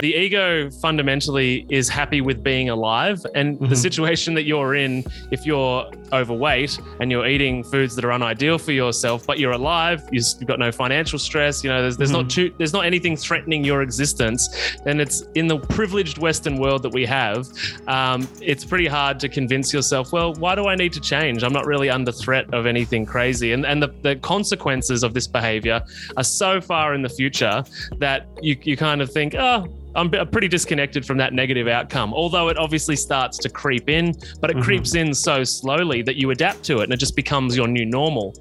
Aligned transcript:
the 0.00 0.14
ego 0.14 0.70
fundamentally 0.70 1.66
is 1.68 1.88
happy 1.88 2.20
with 2.20 2.40
being 2.40 2.68
alive. 2.68 3.20
And 3.34 3.56
Mm-hmm. 3.58 3.68
the 3.70 3.74
situation 3.74 4.34
that 4.34 4.44
you're 4.44 4.76
in, 4.76 5.02
if 5.32 5.44
you're 5.44 5.90
overweight 6.12 6.78
and 7.00 7.10
you're 7.10 7.26
eating 7.26 7.64
foods 7.64 7.96
that 7.96 8.04
are 8.04 8.12
unideal 8.12 8.58
for 8.58 8.70
yourself, 8.70 9.26
but 9.26 9.40
you're 9.40 9.50
alive, 9.52 10.08
you've 10.12 10.24
got 10.46 10.60
no 10.60 10.70
financial 10.70 11.18
stress, 11.18 11.64
you 11.64 11.70
know, 11.70 11.82
there's, 11.82 11.96
there's 11.96 12.12
Mm-hmm. 12.12 12.20
not 12.22 12.30
too, 12.30 12.54
there's 12.58 12.72
not 12.72 12.84
anything 12.84 13.16
threatening 13.16 13.64
your 13.64 13.82
existence, 13.82 14.48
then 14.84 15.00
it's 15.00 15.22
in 15.34 15.48
the 15.48 15.58
privileged 15.58 16.18
Western 16.18 16.58
world 16.60 16.84
that 16.84 16.92
we 16.92 17.04
have. 17.04 17.48
Um, 17.88 18.28
it's 18.40 18.64
pretty 18.64 18.86
hard 18.86 19.18
to 19.18 19.28
convince 19.28 19.72
yourself, 19.74 20.12
well, 20.12 20.32
why 20.34 20.54
do 20.54 20.68
I 20.68 20.76
need 20.76 20.92
to 20.92 21.00
change? 21.00 21.42
I'm 21.42 21.52
not 21.52 21.66
really 21.66 21.90
under 21.90 22.12
threat 22.12 22.54
of 22.54 22.66
anything 22.66 23.04
crazy. 23.04 23.50
And, 23.52 23.66
and 23.66 23.82
the, 23.82 23.88
the 24.02 24.14
consequences 24.14 25.02
of 25.02 25.12
this 25.12 25.26
behavior 25.26 25.82
are 26.16 26.22
so 26.24 26.60
far 26.60 26.94
in 26.94 27.02
the 27.02 27.08
future 27.08 27.64
that 27.98 28.28
you, 28.40 28.56
you 28.62 28.76
kind 28.76 29.02
of 29.02 29.10
think, 29.12 29.34
oh, 29.34 29.66
I'm 29.98 30.08
b- 30.08 30.24
pretty 30.30 30.46
disconnected 30.46 31.04
from 31.04 31.18
that 31.18 31.32
negative 31.32 31.66
outcome. 31.66 32.14
Although 32.14 32.50
it 32.50 32.56
obviously 32.56 32.94
starts 32.94 33.36
to 33.38 33.48
creep 33.48 33.88
in, 33.88 34.14
but 34.40 34.48
it 34.48 34.56
Mhm. 34.56 34.62
creeps 34.62 34.94
in 34.94 35.12
so 35.12 35.42
slowly 35.42 36.02
that 36.02 36.14
you 36.14 36.30
adapt 36.30 36.62
to 36.66 36.78
it 36.78 36.84
and 36.84 36.92
it 36.92 36.98
just 36.98 37.16
becomes 37.16 37.56
your 37.56 37.66
new 37.66 37.84
normal. 37.84 38.32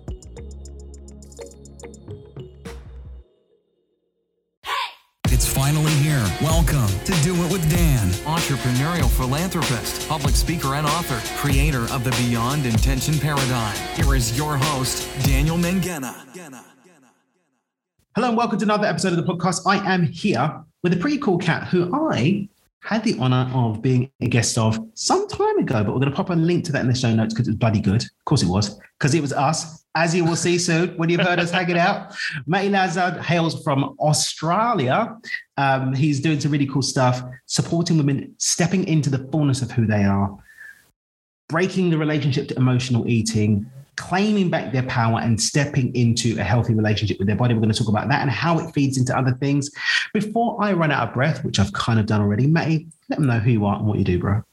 It's 5.29 5.51
finally 5.51 5.91
here. 5.93 6.23
Welcome 6.41 6.87
to 7.05 7.11
Do 7.23 7.33
It 7.43 7.51
with 7.51 7.67
Dan. 7.71 8.07
entrepreneurial 8.25 9.09
philanthropist, 9.09 10.07
public 10.07 10.35
speaker, 10.35 10.75
and 10.75 10.85
author, 10.85 11.19
creator 11.39 11.85
of 11.91 12.03
the 12.03 12.11
Beyond 12.11 12.67
Intention 12.67 13.17
Paradigm. 13.17 13.75
Here 13.95 14.13
is 14.13 14.37
your 14.37 14.57
host, 14.57 15.07
Daniel 15.25 15.57
Mangena. 15.57 16.13
Hello 18.15 18.29
and 18.29 18.37
welcome 18.37 18.59
to 18.59 18.65
another 18.65 18.87
episode 18.87 19.13
of 19.13 19.17
the 19.17 19.23
podcast. 19.31 19.61
I 19.65 19.77
am 19.93 20.03
here 20.05 20.63
with 20.83 20.93
a 20.93 20.97
pretty 20.97 21.17
cool 21.17 21.37
cat 21.37 21.67
who 21.67 21.91
I 21.93 22.49
had 22.81 23.03
the 23.03 23.17
honor 23.19 23.51
of 23.53 23.81
being 23.81 24.09
a 24.21 24.27
guest 24.27 24.57
of 24.57 24.79
some 24.93 25.27
time 25.27 25.57
ago, 25.57 25.83
but 25.83 25.93
we're 25.93 25.99
going 25.99 26.11
to 26.11 26.15
pop 26.15 26.29
a 26.29 26.33
link 26.33 26.63
to 26.65 26.71
that 26.71 26.81
in 26.81 26.87
the 26.87 26.95
show 26.95 27.13
notes 27.13 27.33
because 27.33 27.47
it 27.47 27.51
was 27.51 27.57
bloody 27.57 27.81
good. 27.81 28.01
Of 28.01 28.25
course 28.25 28.43
it 28.43 28.47
was, 28.47 28.79
because 28.97 29.13
it 29.13 29.21
was 29.21 29.33
us, 29.33 29.83
as 29.95 30.15
you 30.15 30.23
will 30.23 30.35
see 30.35 30.57
soon 30.57 30.95
when 30.97 31.09
you've 31.09 31.21
heard 31.21 31.39
us 31.39 31.51
hanging 31.51 31.77
out. 31.77 32.15
Matty 32.45 32.69
Lazard 32.69 33.21
hails 33.21 33.61
from 33.63 33.95
Australia. 33.99 35.17
Um, 35.57 35.93
he's 35.93 36.21
doing 36.21 36.39
some 36.39 36.51
really 36.51 36.67
cool 36.67 36.81
stuff, 36.81 37.21
supporting 37.45 37.97
women 37.97 38.33
stepping 38.37 38.87
into 38.87 39.09
the 39.09 39.27
fullness 39.31 39.61
of 39.61 39.71
who 39.71 39.85
they 39.85 40.03
are, 40.03 40.37
breaking 41.49 41.89
the 41.89 41.97
relationship 41.97 42.47
to 42.49 42.55
emotional 42.55 43.09
eating, 43.09 43.69
claiming 43.97 44.49
back 44.49 44.71
their 44.71 44.83
power 44.83 45.19
and 45.19 45.41
stepping 45.41 45.93
into 45.95 46.39
a 46.39 46.43
healthy 46.43 46.73
relationship 46.73 47.17
with 47.17 47.27
their 47.27 47.35
body. 47.35 47.53
We're 47.53 47.61
going 47.61 47.73
to 47.73 47.77
talk 47.77 47.89
about 47.89 48.07
that 48.09 48.21
and 48.21 48.31
how 48.31 48.59
it 48.59 48.71
feeds 48.73 48.97
into 48.97 49.17
other 49.17 49.33
things. 49.33 49.69
Before 50.13 50.57
I 50.63 50.73
run 50.73 50.91
out 50.91 51.09
of 51.09 51.13
breath, 51.13 51.43
which 51.43 51.59
I've 51.59 51.73
kind 51.73 51.99
of 51.99 52.05
done 52.05 52.21
already, 52.21 52.47
Matty, 52.47 52.87
let 53.09 53.19
them 53.19 53.27
know 53.27 53.39
who 53.39 53.51
you 53.51 53.65
are 53.65 53.77
and 53.77 53.85
what 53.85 53.97
you 53.97 54.05
do, 54.05 54.19
bro. 54.19 54.43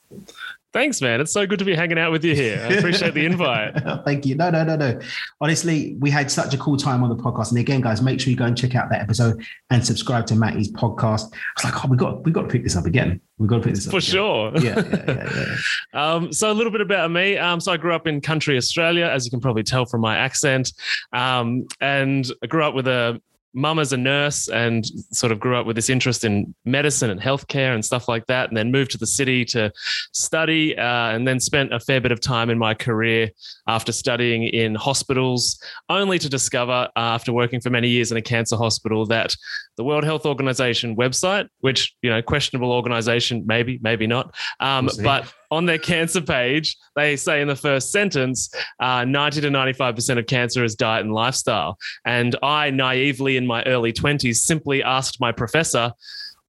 Thanks, 0.74 1.00
man. 1.00 1.20
It's 1.20 1.32
so 1.32 1.46
good 1.46 1.60
to 1.60 1.64
be 1.64 1.76
hanging 1.76 2.00
out 2.00 2.10
with 2.10 2.24
you 2.24 2.34
here. 2.34 2.58
I 2.68 2.74
appreciate 2.74 3.14
the 3.14 3.24
invite. 3.24 3.80
Thank 4.04 4.26
you. 4.26 4.34
No, 4.34 4.50
no, 4.50 4.64
no, 4.64 4.74
no. 4.74 4.98
Honestly, 5.40 5.94
we 6.00 6.10
had 6.10 6.28
such 6.28 6.52
a 6.52 6.58
cool 6.58 6.76
time 6.76 7.04
on 7.04 7.08
the 7.08 7.14
podcast. 7.16 7.50
And 7.50 7.58
again, 7.60 7.80
guys, 7.80 8.02
make 8.02 8.18
sure 8.18 8.32
you 8.32 8.36
go 8.36 8.44
and 8.44 8.58
check 8.58 8.74
out 8.74 8.90
that 8.90 9.00
episode 9.00 9.40
and 9.70 9.86
subscribe 9.86 10.26
to 10.26 10.34
Matty's 10.34 10.72
podcast. 10.72 11.32
I 11.32 11.62
was 11.62 11.64
like, 11.64 11.84
oh, 11.84 11.88
we 11.88 11.96
got 11.96 12.24
we 12.24 12.32
got 12.32 12.42
to 12.42 12.48
pick 12.48 12.64
this 12.64 12.74
up 12.74 12.86
again. 12.86 13.20
We've 13.38 13.48
got 13.48 13.58
to 13.58 13.62
pick 13.62 13.74
this 13.74 13.86
up 13.86 13.92
For 13.92 13.98
again. 13.98 14.10
sure. 14.10 14.52
Yeah, 14.56 14.82
yeah, 14.84 15.04
yeah, 15.06 15.32
yeah. 15.46 15.56
Um, 15.94 16.32
so 16.32 16.50
a 16.50 16.52
little 16.52 16.72
bit 16.72 16.80
about 16.80 17.08
me. 17.12 17.38
Um, 17.38 17.60
so 17.60 17.70
I 17.70 17.76
grew 17.76 17.94
up 17.94 18.08
in 18.08 18.20
country 18.20 18.56
Australia, 18.56 19.06
as 19.06 19.24
you 19.24 19.30
can 19.30 19.38
probably 19.40 19.62
tell 19.62 19.86
from 19.86 20.00
my 20.00 20.16
accent, 20.16 20.72
um, 21.12 21.68
and 21.80 22.28
I 22.42 22.48
grew 22.48 22.64
up 22.64 22.74
with 22.74 22.88
a 22.88 23.22
mum 23.54 23.78
as 23.78 23.92
a 23.92 23.96
nurse 23.96 24.48
and 24.48 24.84
sort 25.12 25.30
of 25.32 25.38
grew 25.38 25.56
up 25.56 25.64
with 25.64 25.76
this 25.76 25.88
interest 25.88 26.24
in 26.24 26.54
medicine 26.64 27.08
and 27.08 27.20
healthcare 27.20 27.72
and 27.74 27.84
stuff 27.84 28.08
like 28.08 28.26
that 28.26 28.48
and 28.48 28.56
then 28.56 28.72
moved 28.72 28.90
to 28.90 28.98
the 28.98 29.06
city 29.06 29.44
to 29.44 29.72
study 30.12 30.76
uh, 30.76 31.08
and 31.10 31.26
then 31.26 31.38
spent 31.38 31.72
a 31.72 31.78
fair 31.78 32.00
bit 32.00 32.12
of 32.12 32.20
time 32.20 32.50
in 32.50 32.58
my 32.58 32.74
career 32.74 33.30
after 33.68 33.92
studying 33.92 34.44
in 34.44 34.74
hospitals 34.74 35.62
only 35.88 36.18
to 36.18 36.28
discover 36.28 36.88
uh, 36.96 37.14
after 37.14 37.32
working 37.32 37.60
for 37.60 37.70
many 37.70 37.88
years 37.88 38.10
in 38.10 38.16
a 38.16 38.22
cancer 38.22 38.56
hospital 38.56 39.06
that 39.06 39.36
the 39.76 39.84
world 39.84 40.04
health 40.04 40.26
organization 40.26 40.96
website 40.96 41.48
which 41.60 41.94
you 42.02 42.10
know 42.10 42.20
questionable 42.20 42.72
organization 42.72 43.44
maybe 43.46 43.78
maybe 43.82 44.06
not 44.06 44.34
um, 44.60 44.86
We'll 44.86 45.04
but 45.04 45.32
on 45.54 45.66
their 45.66 45.78
cancer 45.78 46.20
page, 46.20 46.76
they 46.96 47.16
say 47.16 47.40
in 47.40 47.48
the 47.48 47.56
first 47.56 47.92
sentence, 47.92 48.50
uh, 48.80 49.04
90 49.04 49.40
to 49.42 49.48
95% 49.48 50.18
of 50.18 50.26
cancer 50.26 50.64
is 50.64 50.74
diet 50.74 51.04
and 51.04 51.14
lifestyle. 51.14 51.78
And 52.04 52.36
I 52.42 52.70
naively 52.70 53.36
in 53.36 53.46
my 53.46 53.62
early 53.64 53.92
20s 53.92 54.36
simply 54.36 54.82
asked 54.82 55.20
my 55.20 55.32
professor, 55.32 55.92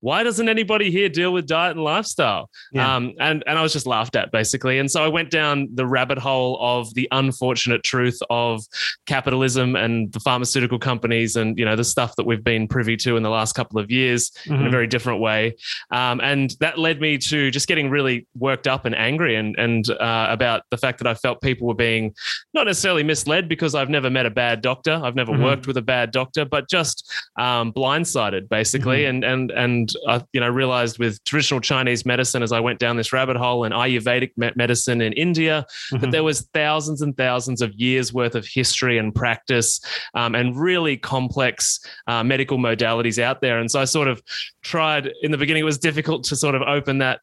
why 0.05 0.21
doesn't 0.21 0.47
anybody 0.47 0.91
here 0.91 1.09
deal 1.09 1.33
with 1.33 1.47
diet 1.47 1.75
and 1.75 1.83
lifestyle? 1.83 2.47
Yeah. 2.71 2.95
Um, 2.95 3.13
and, 3.19 3.43
and 3.47 3.57
I 3.57 3.63
was 3.63 3.73
just 3.73 3.88
laughed 3.88 4.16
at 4.16 4.31
basically. 4.31 4.77
And 4.77 4.89
so 4.89 5.03
I 5.03 5.07
went 5.07 5.31
down 5.31 5.67
the 5.73 5.88
rabbit 5.88 6.19
hole 6.19 6.59
of 6.61 6.93
the 6.93 7.07
unfortunate 7.11 7.81
truth 7.83 8.19
of 8.29 8.61
capitalism 9.07 9.75
and 9.75 10.11
the 10.13 10.19
pharmaceutical 10.19 10.77
companies 10.77 11.35
and, 11.35 11.57
you 11.57 11.66
know, 11.66 11.75
the 11.75 11.83
stuff 11.83 12.16
that 12.17 12.25
we've 12.25 12.43
been 12.43 12.67
privy 12.67 12.95
to 12.97 13.17
in 13.17 13.23
the 13.23 13.29
last 13.29 13.53
couple 13.53 13.79
of 13.79 13.89
years 13.89 14.31
in 14.45 14.53
a 14.53 14.57
Mhm. 14.57 14.71
very 14.71 14.85
different 14.88 15.21
way. 15.21 15.55
Um, 15.91 16.19
and 16.22 16.53
that 16.59 16.77
led 16.77 17.01
me 17.01 17.17
to 17.17 17.49
just 17.49 17.67
getting 17.67 17.89
really 17.89 18.27
worked 18.37 18.67
up 18.67 18.85
and 18.85 18.95
angry 18.95 19.35
and, 19.35 19.55
and 19.57 19.89
uh, 19.89 20.27
about 20.29 20.63
the 20.69 20.77
fact 20.77 20.99
that 20.99 21.07
I 21.07 21.16
felt 21.16 21.41
people 21.41 21.67
were 21.67 21.73
being 21.73 22.13
not 22.53 22.67
necessarily 22.67 23.03
misled 23.03 23.49
because 23.49 23.73
I've 23.73 23.89
never 23.89 24.09
met 24.11 24.27
a 24.27 24.29
bad 24.29 24.61
doctor. 24.61 25.01
I've 25.03 25.16
never 25.16 25.33
Mhm. 25.33 25.43
worked 25.43 25.66
with 25.66 25.77
a 25.77 25.81
bad 25.81 26.11
doctor, 26.11 26.45
but 26.45 26.69
just 26.69 27.11
um, 27.39 27.73
blindsided 27.73 28.49
basically. 28.49 29.05
And, 29.05 29.23
and, 29.23 29.49
and 29.51 29.94
I, 30.07 30.23
you 30.33 30.39
know, 30.41 30.50
realized 30.50 31.00
with 31.00 31.23
traditional 31.23 31.59
Chinese 31.61 32.06
medicine 32.06 32.44
as 32.44 32.51
I 32.51 32.59
went 32.59 32.79
down 32.79 32.97
this 32.97 33.11
rabbit 33.13 33.38
hole 33.38 33.63
and 33.63 33.73
Ayurvedic 33.73 34.31
medicine 34.56 35.01
in 35.01 35.13
India, 35.13 35.66
Mhm. 35.91 36.01
that 36.01 36.11
there 36.11 36.23
was 36.23 36.41
thousands 36.53 37.01
and 37.01 37.16
thousands 37.17 37.61
of 37.61 37.73
years 37.75 38.13
worth 38.13 38.35
of 38.35 38.45
history 38.45 38.97
and 38.97 39.13
practice 39.13 39.79
um, 40.13 40.35
and 40.35 40.59
really 40.59 40.97
complex 40.97 41.79
uh, 42.07 42.23
medical 42.23 42.57
modalities 42.57 43.22
out 43.22 43.41
there. 43.41 43.59
And 43.59 43.69
so 43.69 43.79
I 43.79 43.85
sort 43.85 44.07
of 44.07 44.22
tried 44.63 45.11
in 45.22 45.31
the 45.31 45.38
beginning, 45.38 45.61
it 45.61 45.66
was 45.66 45.78
difficult 45.78 46.23
to 46.25 46.35
sort 46.35 46.55
of 46.55 46.61
open 46.63 46.97
that 47.00 47.19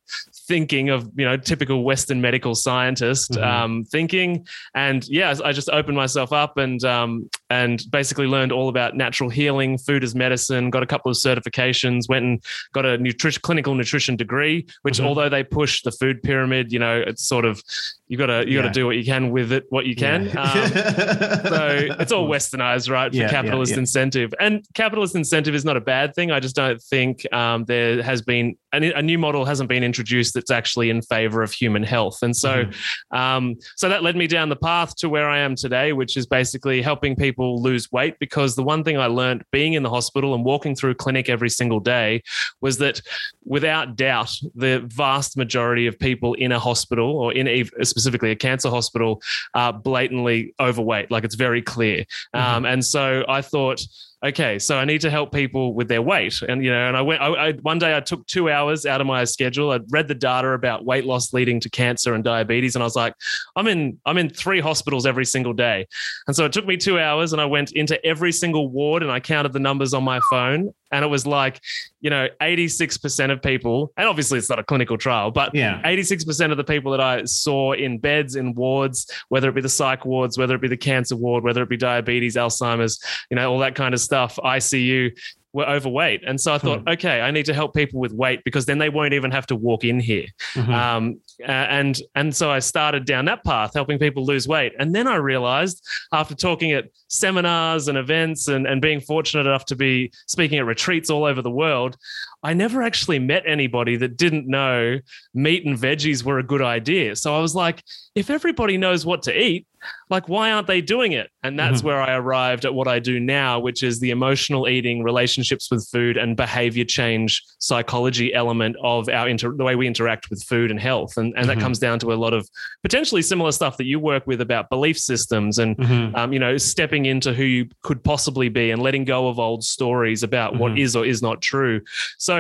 thinking 0.49 0.89
of, 0.91 1.09
you 1.17 1.25
know, 1.25 1.37
typical 1.37 1.85
Western 1.85 2.21
medical 2.21 2.55
scientist 2.55 3.33
Mhm. 3.33 3.43
um, 3.45 3.85
thinking. 3.85 4.47
And 4.75 5.07
yeah, 5.09 5.35
I 5.45 5.53
just 5.53 5.71
opened 5.71 5.97
myself 5.97 6.33
up 6.33 6.59
and, 6.59 6.83
um, 6.85 7.29
and 7.51 7.83
basically 7.91 8.27
learned 8.27 8.53
all 8.53 8.69
about 8.69 8.97
natural 8.97 9.31
healing, 9.31 9.79
food 9.79 10.03
as 10.05 10.15
medicine, 10.15 10.71
got 10.71 10.83
a 10.83 10.87
couple 10.87 11.11
of 11.11 11.17
certifications, 11.17 12.09
went 12.09 12.25
and 12.25 12.45
got 12.73 12.85
a 12.87 12.99
nutrition, 12.99 13.41
clinical 13.43 13.75
nutrition 13.75 14.17
degree, 14.17 14.67
which 14.83 14.99
Mhm. 14.99 15.05
although 15.07 15.29
they 15.29 15.43
push 15.45 15.83
the 15.83 15.91
food 15.93 16.23
pyramid, 16.23 16.73
you 16.73 16.79
know, 16.79 17.03
it's 17.07 17.25
sort 17.25 17.45
of, 17.45 17.63
you 18.09 18.17
gotta, 18.19 18.45
you 18.47 18.57
Yeah. 18.57 18.63
gotta 18.63 18.75
do 18.75 18.87
what 18.87 18.97
you 18.97 19.05
can 19.05 19.31
with 19.31 19.53
it, 19.53 19.65
what 19.71 19.87
you 19.87 19.95
can. 19.97 20.27
Yeah. 20.27 20.33
Um, 20.43 21.47
so 21.47 21.89
it's 22.01 22.13
all 22.13 22.29
westernized, 22.29 22.91
right? 22.91 23.11
For 23.11 23.17
Yeah, 23.19 23.31
capitalist 23.31 23.77
incentive, 23.77 24.35
and 24.41 24.65
capitalist 24.75 25.15
incentive 25.15 25.55
is 25.55 25.65
not 25.65 25.77
a 25.77 25.81
bad 25.81 26.15
thing. 26.15 26.31
I 26.31 26.41
just 26.41 26.57
don't 26.57 26.81
think 26.81 27.27
um, 27.33 27.65
there 27.65 28.03
has 28.03 28.23
been 28.23 28.57
a, 28.75 28.93
a 28.93 29.03
new 29.03 29.19
model 29.19 29.45
hasn't 29.45 29.69
been 29.69 29.85
introduced 29.85 30.35
that's 30.35 30.51
actually 30.51 30.91
in 30.91 31.03
favor 31.03 31.43
of 31.43 31.53
human 31.53 31.83
health, 31.83 32.19
and 32.23 32.35
so 32.37 32.53
Mm-hmm. 32.65 33.17
um, 33.17 33.55
so 33.77 33.89
that 33.89 34.03
led 34.03 34.17
me 34.17 34.27
down 34.27 34.49
the 34.49 34.57
path 34.57 34.95
to 34.97 35.09
where 35.09 35.29
I 35.29 35.39
am 35.39 35.55
today, 35.57 35.93
which 35.93 36.17
is 36.17 36.27
basically 36.27 36.83
helping 36.83 37.17
people 37.17 37.63
lose 37.63 37.91
weight. 37.93 38.19
Because 38.19 38.55
the 38.57 38.63
one 38.63 38.85
thing 38.85 38.99
I 38.99 39.07
learned 39.07 39.43
being 39.53 39.73
in 39.75 39.83
the 39.83 39.91
hospital 39.91 40.35
and 40.35 40.45
walking 40.45 40.75
through 40.75 40.95
clinic 40.95 41.29
every 41.29 41.49
single 41.51 41.81
day 41.81 42.23
was 42.61 42.79
that 42.79 43.01
without 43.45 43.97
doubt, 43.97 44.37
the 44.55 44.83
vast 44.87 45.37
majority 45.37 45.87
of 45.87 45.99
people 45.99 46.35
in 46.35 46.53
a 46.53 46.59
hospital 46.59 47.17
or 47.19 47.33
in 47.33 47.49
a, 47.49 47.65
specifically 47.83 48.31
a 48.31 48.37
cancer 48.37 48.71
hospital 48.71 49.23
are 49.55 49.73
blatantly 49.73 50.55
overweight. 50.61 51.11
Like 51.11 51.25
it's 51.25 51.35
very 51.35 51.63
clear. 51.63 52.05
Um, 52.35 52.65
and 52.65 52.85
so 52.85 53.25
I 53.29 53.43
thought, 53.43 53.83
okay, 54.25 54.59
so 54.59 54.79
I 54.79 54.85
need 54.85 55.01
to 55.01 55.11
help 55.11 55.33
people 55.33 55.75
with 55.75 55.89
their 55.89 56.03
weight. 56.03 56.41
And, 56.43 56.65
you 56.65 56.71
know, 56.71 56.87
and 56.89 56.97
I 56.97 57.03
went, 57.03 57.21
I, 57.21 57.27
I, 57.27 57.53
one 57.55 57.79
day 57.79 57.97
I 57.97 58.01
took 58.01 58.25
two 58.27 58.51
hours 58.51 58.87
out 58.87 59.01
of 59.01 59.07
my 59.07 59.25
schedule. 59.25 59.73
I 59.73 59.81
read 59.91 60.07
the 60.07 60.15
data 60.15 60.51
about 60.51 60.85
weight 60.85 61.05
loss 61.05 61.33
leading 61.33 61.59
to 61.61 61.71
cancer 61.71 62.15
and 62.15 62.23
diabetes. 62.23 62.77
And 62.77 62.83
I 62.83 62.87
was 62.87 62.95
like, 62.95 63.15
I'm 63.57 63.67
in, 63.67 63.99
I'm 64.07 64.19
in 64.19 64.31
three 64.31 64.61
hospitals 64.61 65.07
every 65.07 65.25
single 65.25 65.53
day. 65.53 65.87
And 66.29 66.37
so 66.37 66.45
it 66.45 66.53
took 66.53 66.67
me 66.67 66.77
two 66.77 67.01
hours 67.01 67.33
and 67.33 67.43
I 67.43 67.47
went 67.47 67.73
into 67.73 68.05
every 68.07 68.31
single 68.31 68.69
ward 68.69 69.03
and 69.03 69.11
I 69.11 69.19
counted 69.19 69.53
the 69.53 69.59
numbers 69.59 69.93
on 69.93 70.05
my 70.05 70.21
phone. 70.31 70.73
And 70.93 71.05
it 71.05 71.09
was 71.09 71.27
like, 71.27 71.61
you 72.01 72.11
know, 72.11 72.29
86% 72.41 73.33
of 73.33 73.43
people, 73.43 73.93
and 73.97 74.07
obviously 74.07 74.39
it's 74.39 74.49
not 74.51 74.59
a 74.59 74.65
clinical 74.65 74.99
trial, 74.99 75.31
but 75.31 75.55
Yeah. 75.55 75.81
86% 75.85 76.51
of 76.51 76.57
the 76.59 76.65
people 76.65 76.93
that 76.93 77.01
I 77.01 77.25
saw 77.25 77.73
in 77.73 77.99
beds, 77.99 78.37
in 78.37 78.55
wards, 78.55 79.11
whether 79.29 79.49
it 79.49 79.55
be 79.55 79.63
the 79.63 79.69
psych 79.69 80.05
wards, 80.05 80.37
whether 80.39 80.55
it 80.55 80.61
be 80.61 80.69
the 80.69 80.77
cancer 80.77 81.17
ward, 81.17 81.43
whether 81.45 81.63
it 81.63 81.69
be 81.69 81.77
diabetes, 81.77 82.37
Alzheimer's, 82.37 83.03
you 83.31 83.37
know, 83.37 83.51
all 83.51 83.59
that 83.61 83.75
kind 83.75 83.95
of 83.95 84.01
stuff, 84.01 84.39
ICU, 84.45 85.11
were 85.53 85.69
overweight. 85.69 86.23
And 86.27 86.41
so 86.41 86.55
I 86.55 86.59
thought, 86.59 86.87
okay, 86.89 87.21
I 87.21 87.31
need 87.31 87.45
to 87.47 87.55
help 87.55 87.75
people 87.75 88.01
with 88.01 88.13
weight 88.13 88.43
because 88.45 88.65
then 88.65 88.79
they 88.79 88.89
won't 88.89 89.13
even 89.13 89.31
have 89.31 89.47
to 89.49 89.57
walk 89.57 89.85
in 89.85 90.01
here. 90.01 90.27
Mhm. 90.55 90.69
Um, 90.69 91.21
and 91.45 92.01
and 92.15 92.35
so 92.35 92.51
I 92.51 92.59
started 92.61 93.05
down 93.05 93.27
that 93.27 93.45
path, 93.45 93.75
helping 93.75 93.99
people 93.99 94.25
lose 94.25 94.49
weight. 94.49 94.73
And 94.79 94.95
then 94.95 95.07
I 95.07 95.17
realized 95.17 95.87
after 96.13 96.35
talking 96.35 96.73
at 96.73 96.87
seminars 97.09 97.89
and 97.89 97.99
events 97.99 98.49
and, 98.49 98.67
and 98.67 98.81
being 98.81 99.01
fortunate 99.01 99.47
enough 99.47 99.67
to 99.67 99.77
be 99.77 100.11
speaking 100.27 100.59
at 100.59 100.65
retreats 100.65 101.11
all 101.11 101.25
over 101.25 101.43
the 101.43 101.51
world, 101.51 101.97
I 102.43 102.55
never 102.55 102.83
actually 102.83 103.19
met 103.19 103.45
anybody 103.47 103.97
that 103.97 104.17
didn't 104.17 104.47
know 104.49 104.99
meat 105.35 105.65
and 105.65 105.79
veggies 105.79 106.25
were 106.25 106.39
a 106.39 106.43
good 106.43 106.63
idea. 106.63 107.15
So 107.17 107.35
I 107.37 107.41
was 107.41 107.55
like, 107.55 107.83
if 108.15 108.31
everybody 108.31 108.77
knows 108.77 109.07
what 109.07 109.23
to 109.25 109.39
eat, 109.41 109.67
like 110.11 110.29
why 110.29 110.53
aren't 110.53 110.69
they 110.69 110.81
doing 110.81 111.11
it? 111.13 111.29
And 111.43 111.59
that's 111.59 111.81
Mhm. 111.83 111.87
where 111.87 112.01
I 112.01 112.15
arrived 112.15 112.65
at 112.65 112.73
what 112.73 112.87
I 112.87 113.01
do 113.01 113.19
now, 113.19 113.59
which 113.59 113.83
is 113.83 113.99
the 113.99 114.11
emotional 114.11 114.69
eating, 114.69 115.03
relationships 115.03 115.69
with 115.73 115.89
food, 115.91 116.17
and 116.17 116.37
behavior 116.37 116.85
change 116.85 117.43
psychology 117.59 118.33
element 118.33 118.77
of 118.83 119.09
our 119.09 119.29
inter- 119.29 119.57
the 119.57 119.65
way 119.65 119.75
we 119.75 119.89
interact 119.89 120.31
with 120.31 120.41
food 120.45 120.71
and 120.71 120.79
health. 120.79 121.17
And 121.17 121.33
and 121.37 121.49
that 121.49 121.57
Mhm. 121.59 121.63
comes 121.63 121.79
down 121.81 121.99
to 122.01 122.13
a 122.13 122.15
lot 122.15 122.33
of 122.33 122.49
potentially 122.83 123.23
similar 123.23 123.51
stuff 123.51 123.77
that 123.79 123.87
you 123.87 123.99
work 123.99 124.25
with 124.27 124.41
about 124.41 124.71
belief 124.71 124.99
systems 124.99 125.59
and 125.59 125.77
Mhm. 125.77 126.17
um, 126.17 126.33
you 126.33 126.39
know, 126.39 126.57
stepping 126.59 127.07
into 127.07 127.33
who 127.35 127.45
you 127.45 127.67
could 127.83 128.05
possibly 128.05 128.49
be 128.49 128.71
and 128.71 128.81
letting 128.83 129.05
go 129.05 129.27
of 129.29 129.41
old 129.41 129.65
stories 129.65 130.23
about 130.23 130.57
what 130.57 130.73
Mhm. 130.73 130.79
is 130.81 130.95
or 130.95 131.05
is 131.05 131.23
not 131.23 131.41
true. 131.43 131.81
So, 132.19 132.32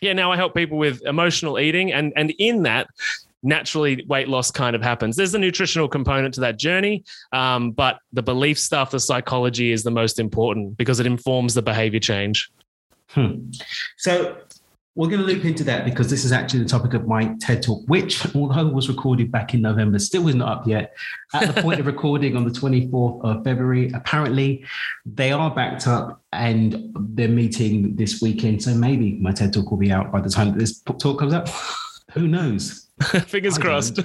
yeah, 0.00 0.12
now 0.12 0.32
I 0.32 0.36
help 0.36 0.54
people 0.54 0.78
with 0.78 1.02
emotional 1.02 1.58
eating, 1.58 1.92
and 1.92 2.12
and 2.16 2.30
in 2.38 2.62
that. 2.64 2.88
Naturally, 3.44 4.04
weight 4.06 4.28
loss 4.28 4.52
kind 4.52 4.76
of 4.76 4.82
happens. 4.82 5.16
There's 5.16 5.34
a 5.34 5.38
nutritional 5.38 5.88
component 5.88 6.32
to 6.34 6.40
that 6.42 6.60
journey, 6.60 7.02
um, 7.32 7.72
but 7.72 7.98
the 8.12 8.22
belief 8.22 8.56
stuff, 8.56 8.92
the 8.92 9.00
psychology 9.00 9.72
is 9.72 9.82
the 9.82 9.90
most 9.90 10.20
important 10.20 10.76
because 10.76 11.00
it 11.00 11.06
informs 11.06 11.54
the 11.54 11.62
behavior 11.62 11.98
change. 11.98 12.48
Hmm. 13.08 13.50
So 13.96 14.36
we're 14.94 15.08
going 15.08 15.20
to 15.20 15.26
loop 15.26 15.44
into 15.44 15.64
that 15.64 15.86
because 15.86 16.10
this 16.10 16.24
is 16.24 16.32
actually 16.32 16.62
the 16.62 16.68
topic 16.68 16.92
of 16.92 17.06
my 17.06 17.34
TED 17.40 17.62
talk, 17.62 17.82
which, 17.86 18.34
although 18.34 18.66
it 18.66 18.74
was 18.74 18.88
recorded 18.90 19.32
back 19.32 19.54
in 19.54 19.62
November, 19.62 19.98
still 19.98 20.28
is 20.28 20.34
not 20.34 20.48
up 20.48 20.66
yet. 20.66 20.94
At 21.32 21.54
the 21.54 21.62
point 21.62 21.80
of 21.80 21.86
recording 21.94 22.36
on 22.36 22.44
the 22.44 22.50
24th 22.50 23.24
of 23.24 23.42
February, 23.42 23.90
apparently 23.94 24.64
they 25.06 25.32
are 25.32 25.50
backed 25.50 25.86
up 25.86 26.22
and 26.32 26.92
they're 27.14 27.28
meeting 27.28 27.96
this 27.96 28.20
weekend. 28.20 28.62
So 28.62 28.74
maybe 28.74 29.14
my 29.14 29.32
TED 29.32 29.54
talk 29.54 29.70
will 29.70 29.78
be 29.78 29.90
out 29.90 30.12
by 30.12 30.20
the 30.20 30.28
time 30.28 30.52
that 30.52 30.58
this 30.58 30.80
talk 30.80 31.18
comes 31.18 31.32
out. 31.32 31.48
Who 32.12 32.28
knows? 32.28 32.88
Fingers 33.26 33.58
I 33.58 33.62
crossed. 33.62 33.98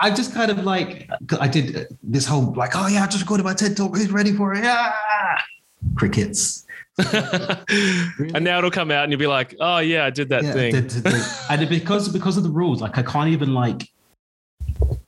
I 0.00 0.10
just 0.10 0.34
kind 0.34 0.50
of 0.50 0.64
like 0.64 1.08
I 1.38 1.46
did 1.46 1.86
this 2.02 2.26
whole 2.26 2.52
like, 2.54 2.72
oh 2.74 2.88
yeah, 2.88 3.04
I 3.04 3.06
just 3.06 3.20
recorded 3.20 3.44
my 3.44 3.54
TED 3.54 3.76
talk. 3.76 3.96
Who's 3.96 4.10
ready 4.10 4.32
for 4.32 4.52
it? 4.52 4.64
Yeah, 4.64 4.92
crickets. 5.94 6.66
And 6.98 8.44
now 8.44 8.58
it'll 8.58 8.70
come 8.70 8.90
out, 8.90 9.04
and 9.04 9.12
you'll 9.12 9.18
be 9.18 9.26
like, 9.26 9.54
"Oh 9.60 9.78
yeah, 9.78 10.04
I 10.04 10.10
did 10.10 10.28
that 10.30 10.44
Yeah, 10.44 10.52
thing." 10.52 10.72
did- 10.72 10.88
did- 10.88 11.04
did. 11.04 11.14
and 11.50 11.68
because 11.68 12.08
because 12.08 12.36
of 12.36 12.42
the 12.42 12.50
rules, 12.50 12.80
like 12.80 12.98
I 12.98 13.02
can't 13.02 13.30
even 13.30 13.54
like 13.54 13.88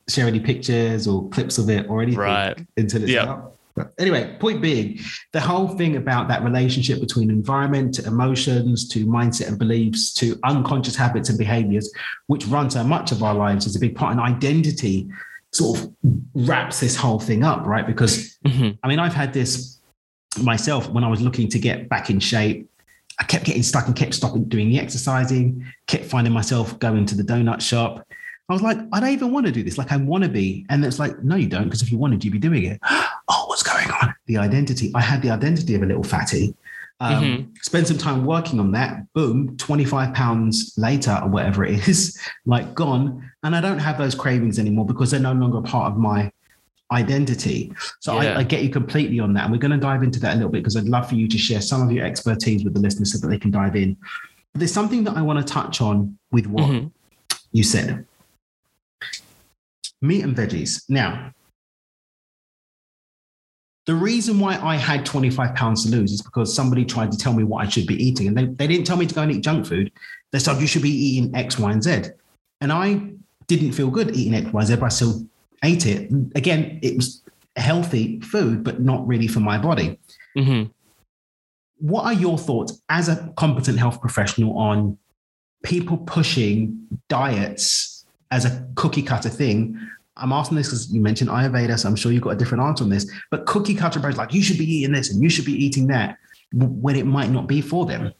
share 0.08 0.26
any 0.26 0.40
pictures 0.40 1.06
or 1.06 1.28
clips 1.30 1.58
of 1.58 1.70
it 1.70 1.86
or 1.88 2.02
anything 2.02 2.20
Right. 2.20 2.58
until 2.76 3.02
it's 3.02 3.10
Yeah. 3.12 3.24
out. 3.24 3.50
But 3.74 3.92
anyway, 3.98 4.36
point 4.38 4.62
being, 4.62 5.00
the 5.32 5.40
whole 5.40 5.66
thing 5.68 5.96
about 5.96 6.28
that 6.28 6.44
relationship 6.44 7.00
between 7.00 7.28
environment 7.30 7.94
to 7.94 8.06
emotions 8.06 8.86
to 8.90 9.04
mindset 9.06 9.48
and 9.48 9.58
beliefs 9.58 10.12
to 10.14 10.38
unconscious 10.44 10.94
habits 10.94 11.28
and 11.28 11.36
behaviors, 11.38 11.90
which 12.28 12.46
run 12.46 12.70
so 12.70 12.84
much 12.84 13.10
of 13.10 13.22
our 13.24 13.34
lives, 13.34 13.66
is 13.66 13.74
a 13.74 13.80
big 13.80 13.96
part. 13.96 14.12
And 14.12 14.20
identity 14.20 15.08
sort 15.52 15.80
of 15.80 15.90
wraps 16.34 16.78
this 16.80 16.94
whole 16.94 17.18
thing 17.18 17.42
up, 17.42 17.66
right? 17.66 17.86
Because 17.86 18.36
Mhm. 18.46 18.78
I 18.84 18.88
mean, 18.88 19.00
I've 19.00 19.14
had 19.14 19.32
this 19.32 19.80
myself 20.42 20.88
when 20.90 21.04
I 21.04 21.08
was 21.08 21.20
looking 21.20 21.48
to 21.48 21.58
get 21.58 21.88
back 21.88 22.10
in 22.10 22.20
shape. 22.20 22.68
I 23.18 23.24
kept 23.24 23.44
getting 23.44 23.62
stuck 23.62 23.86
and 23.86 23.94
kept 23.94 24.14
stopping 24.14 24.44
doing 24.44 24.68
the 24.68 24.80
exercising, 24.80 25.64
kept 25.86 26.04
finding 26.04 26.32
myself 26.32 26.78
going 26.80 27.06
to 27.06 27.14
the 27.14 27.22
donut 27.22 27.60
shop. 27.60 28.06
I 28.48 28.52
was 28.52 28.62
like, 28.62 28.76
I 28.92 29.00
don't 29.00 29.10
even 29.10 29.32
want 29.32 29.46
to 29.46 29.52
do 29.52 29.62
this. 29.62 29.78
Like, 29.78 29.92
I 29.92 29.96
want 29.96 30.24
to 30.24 30.28
be. 30.30 30.66
And 30.68 30.84
it's 30.84 30.98
like, 30.98 31.22
no, 31.22 31.36
you 31.36 31.46
don't, 31.46 31.64
because 31.64 31.80
if 31.80 31.90
you 31.90 31.96
wanted, 31.96 32.24
you'd 32.24 32.32
be 32.32 32.38
doing 32.38 32.64
it. 32.64 32.78
oh, 32.84 33.44
what's 33.46 33.62
going 33.62 33.90
on? 33.90 34.14
The 34.26 34.36
identity. 34.36 34.90
I 34.94 35.00
had 35.00 35.22
the 35.22 35.30
identity 35.30 35.74
of 35.76 35.82
a 35.82 35.86
little 35.86 36.02
fatty. 36.02 36.54
Um, 37.00 37.24
Mhm. 37.24 37.48
Spend 37.62 37.86
some 37.86 37.98
time 37.98 38.24
working 38.26 38.60
on 38.60 38.72
that. 38.72 39.12
Boom, 39.14 39.56
25 39.56 40.12
pounds 40.14 40.74
later, 40.76 41.18
or 41.22 41.28
whatever 41.28 41.64
it 41.64 41.88
is, 41.88 42.18
like 42.46 42.74
gone. 42.74 43.30
And 43.42 43.56
I 43.56 43.60
don't 43.60 43.78
have 43.78 43.98
those 43.98 44.14
cravings 44.14 44.58
anymore 44.58 44.86
because 44.86 45.10
they're 45.10 45.20
no 45.20 45.32
longer 45.32 45.58
a 45.58 45.62
part 45.62 45.92
of 45.92 45.98
my 45.98 46.30
identity. 46.94 47.72
So 48.00 48.20
Yeah. 48.20 48.34
I, 48.34 48.38
I 48.40 48.42
get 48.44 48.62
you 48.62 48.70
completely 48.70 49.20
on 49.20 49.34
that. 49.34 49.44
And 49.44 49.52
we're 49.52 49.58
going 49.58 49.70
to 49.72 49.76
dive 49.76 50.02
into 50.02 50.18
that 50.20 50.32
a 50.32 50.36
little 50.36 50.50
bit 50.50 50.58
because 50.62 50.76
I'd 50.76 50.84
love 50.84 51.08
for 51.08 51.14
you 51.16 51.28
to 51.28 51.38
share 51.38 51.60
some 51.60 51.82
of 51.82 51.92
your 51.92 52.04
expertise 52.06 52.64
with 52.64 52.74
the 52.74 52.80
listeners 52.80 53.12
so 53.12 53.18
that 53.18 53.28
they 53.28 53.38
can 53.38 53.50
dive 53.50 53.76
in. 53.76 53.96
But 54.52 54.60
there's 54.60 54.72
something 54.72 55.04
that 55.04 55.16
I 55.16 55.22
want 55.22 55.44
to 55.46 55.52
touch 55.52 55.80
on 55.80 56.16
with 56.32 56.46
what 56.46 56.64
Mhm. 56.64 56.90
you 57.52 57.62
said 57.64 58.06
meat 60.00 60.22
and 60.22 60.36
veggies. 60.36 60.82
Now, 60.88 61.32
the 63.86 63.94
reason 63.94 64.38
why 64.38 64.58
I 64.62 64.76
had 64.76 65.04
25 65.04 65.54
pounds 65.54 65.84
to 65.84 65.90
lose 65.90 66.12
is 66.12 66.22
because 66.22 66.54
somebody 66.54 66.84
tried 66.84 67.12
to 67.12 67.18
tell 67.18 67.32
me 67.34 67.44
what 67.44 67.66
I 67.66 67.68
should 67.68 67.86
be 67.86 68.02
eating. 68.02 68.28
And 68.28 68.36
they, 68.36 68.44
they 68.46 68.66
didn't 68.66 68.86
tell 68.86 68.96
me 68.96 69.06
to 69.06 69.14
go 69.14 69.22
and 69.22 69.32
eat 69.32 69.42
junk 69.42 69.66
food. 69.66 69.90
They 70.32 70.38
said, 70.38 70.60
you 70.60 70.66
should 70.66 70.82
be 70.82 70.90
eating 70.90 71.34
X, 71.34 71.58
Y, 71.58 71.70
and 71.72 71.82
Z. 71.82 72.04
And 72.60 72.72
I 72.72 73.10
didn't 73.46 73.72
feel 73.72 73.90
good 73.90 74.16
eating 74.16 74.34
X, 74.34 74.52
Y, 74.52 74.64
Z, 74.64 74.76
but 74.76 74.86
I 74.86 74.88
still 74.88 75.26
ate 75.64 75.86
it. 75.86 76.10
Again, 76.34 76.78
it 76.82 76.96
was 76.96 77.22
healthy 77.56 78.20
food, 78.20 78.62
but 78.64 78.80
not 78.80 79.06
really 79.06 79.28
for 79.28 79.40
my 79.40 79.58
body. 79.58 79.98
Mhm. 80.36 80.70
What 81.78 82.04
are 82.04 82.12
your 82.12 82.38
thoughts 82.38 82.80
as 82.88 83.08
a 83.08 83.32
competent 83.36 83.78
health 83.78 84.00
professional 84.00 84.56
on 84.56 84.98
people 85.62 85.96
pushing 85.98 86.86
diets 87.08 88.04
as 88.30 88.44
a 88.44 88.66
cookie 88.74 89.02
cutter 89.02 89.28
thing? 89.28 89.78
I'm 90.16 90.32
asking 90.32 90.56
this 90.58 90.68
because 90.68 90.92
you 90.92 91.00
mentioned 91.00 91.30
Ayurveda, 91.30 91.78
so 91.78 91.88
I'm 91.88 91.96
sure 91.96 92.12
you've 92.12 92.22
got 92.22 92.30
a 92.30 92.36
different 92.36 92.62
answer 92.62 92.84
on 92.84 92.90
this. 92.90 93.10
But 93.30 93.46
cookie 93.46 93.74
cutter 93.74 93.98
approach, 93.98 94.16
like 94.16 94.32
you 94.32 94.42
should 94.42 94.58
be 94.58 94.64
eating 94.64 94.92
this 94.92 95.12
and 95.12 95.22
you 95.22 95.28
should 95.28 95.44
be 95.44 95.52
eating 95.52 95.88
that, 95.88 96.18
when 96.52 96.94
it 96.94 97.06
might 97.06 97.30
not 97.30 97.48
be 97.48 97.60
for 97.60 97.84
them. 97.84 98.12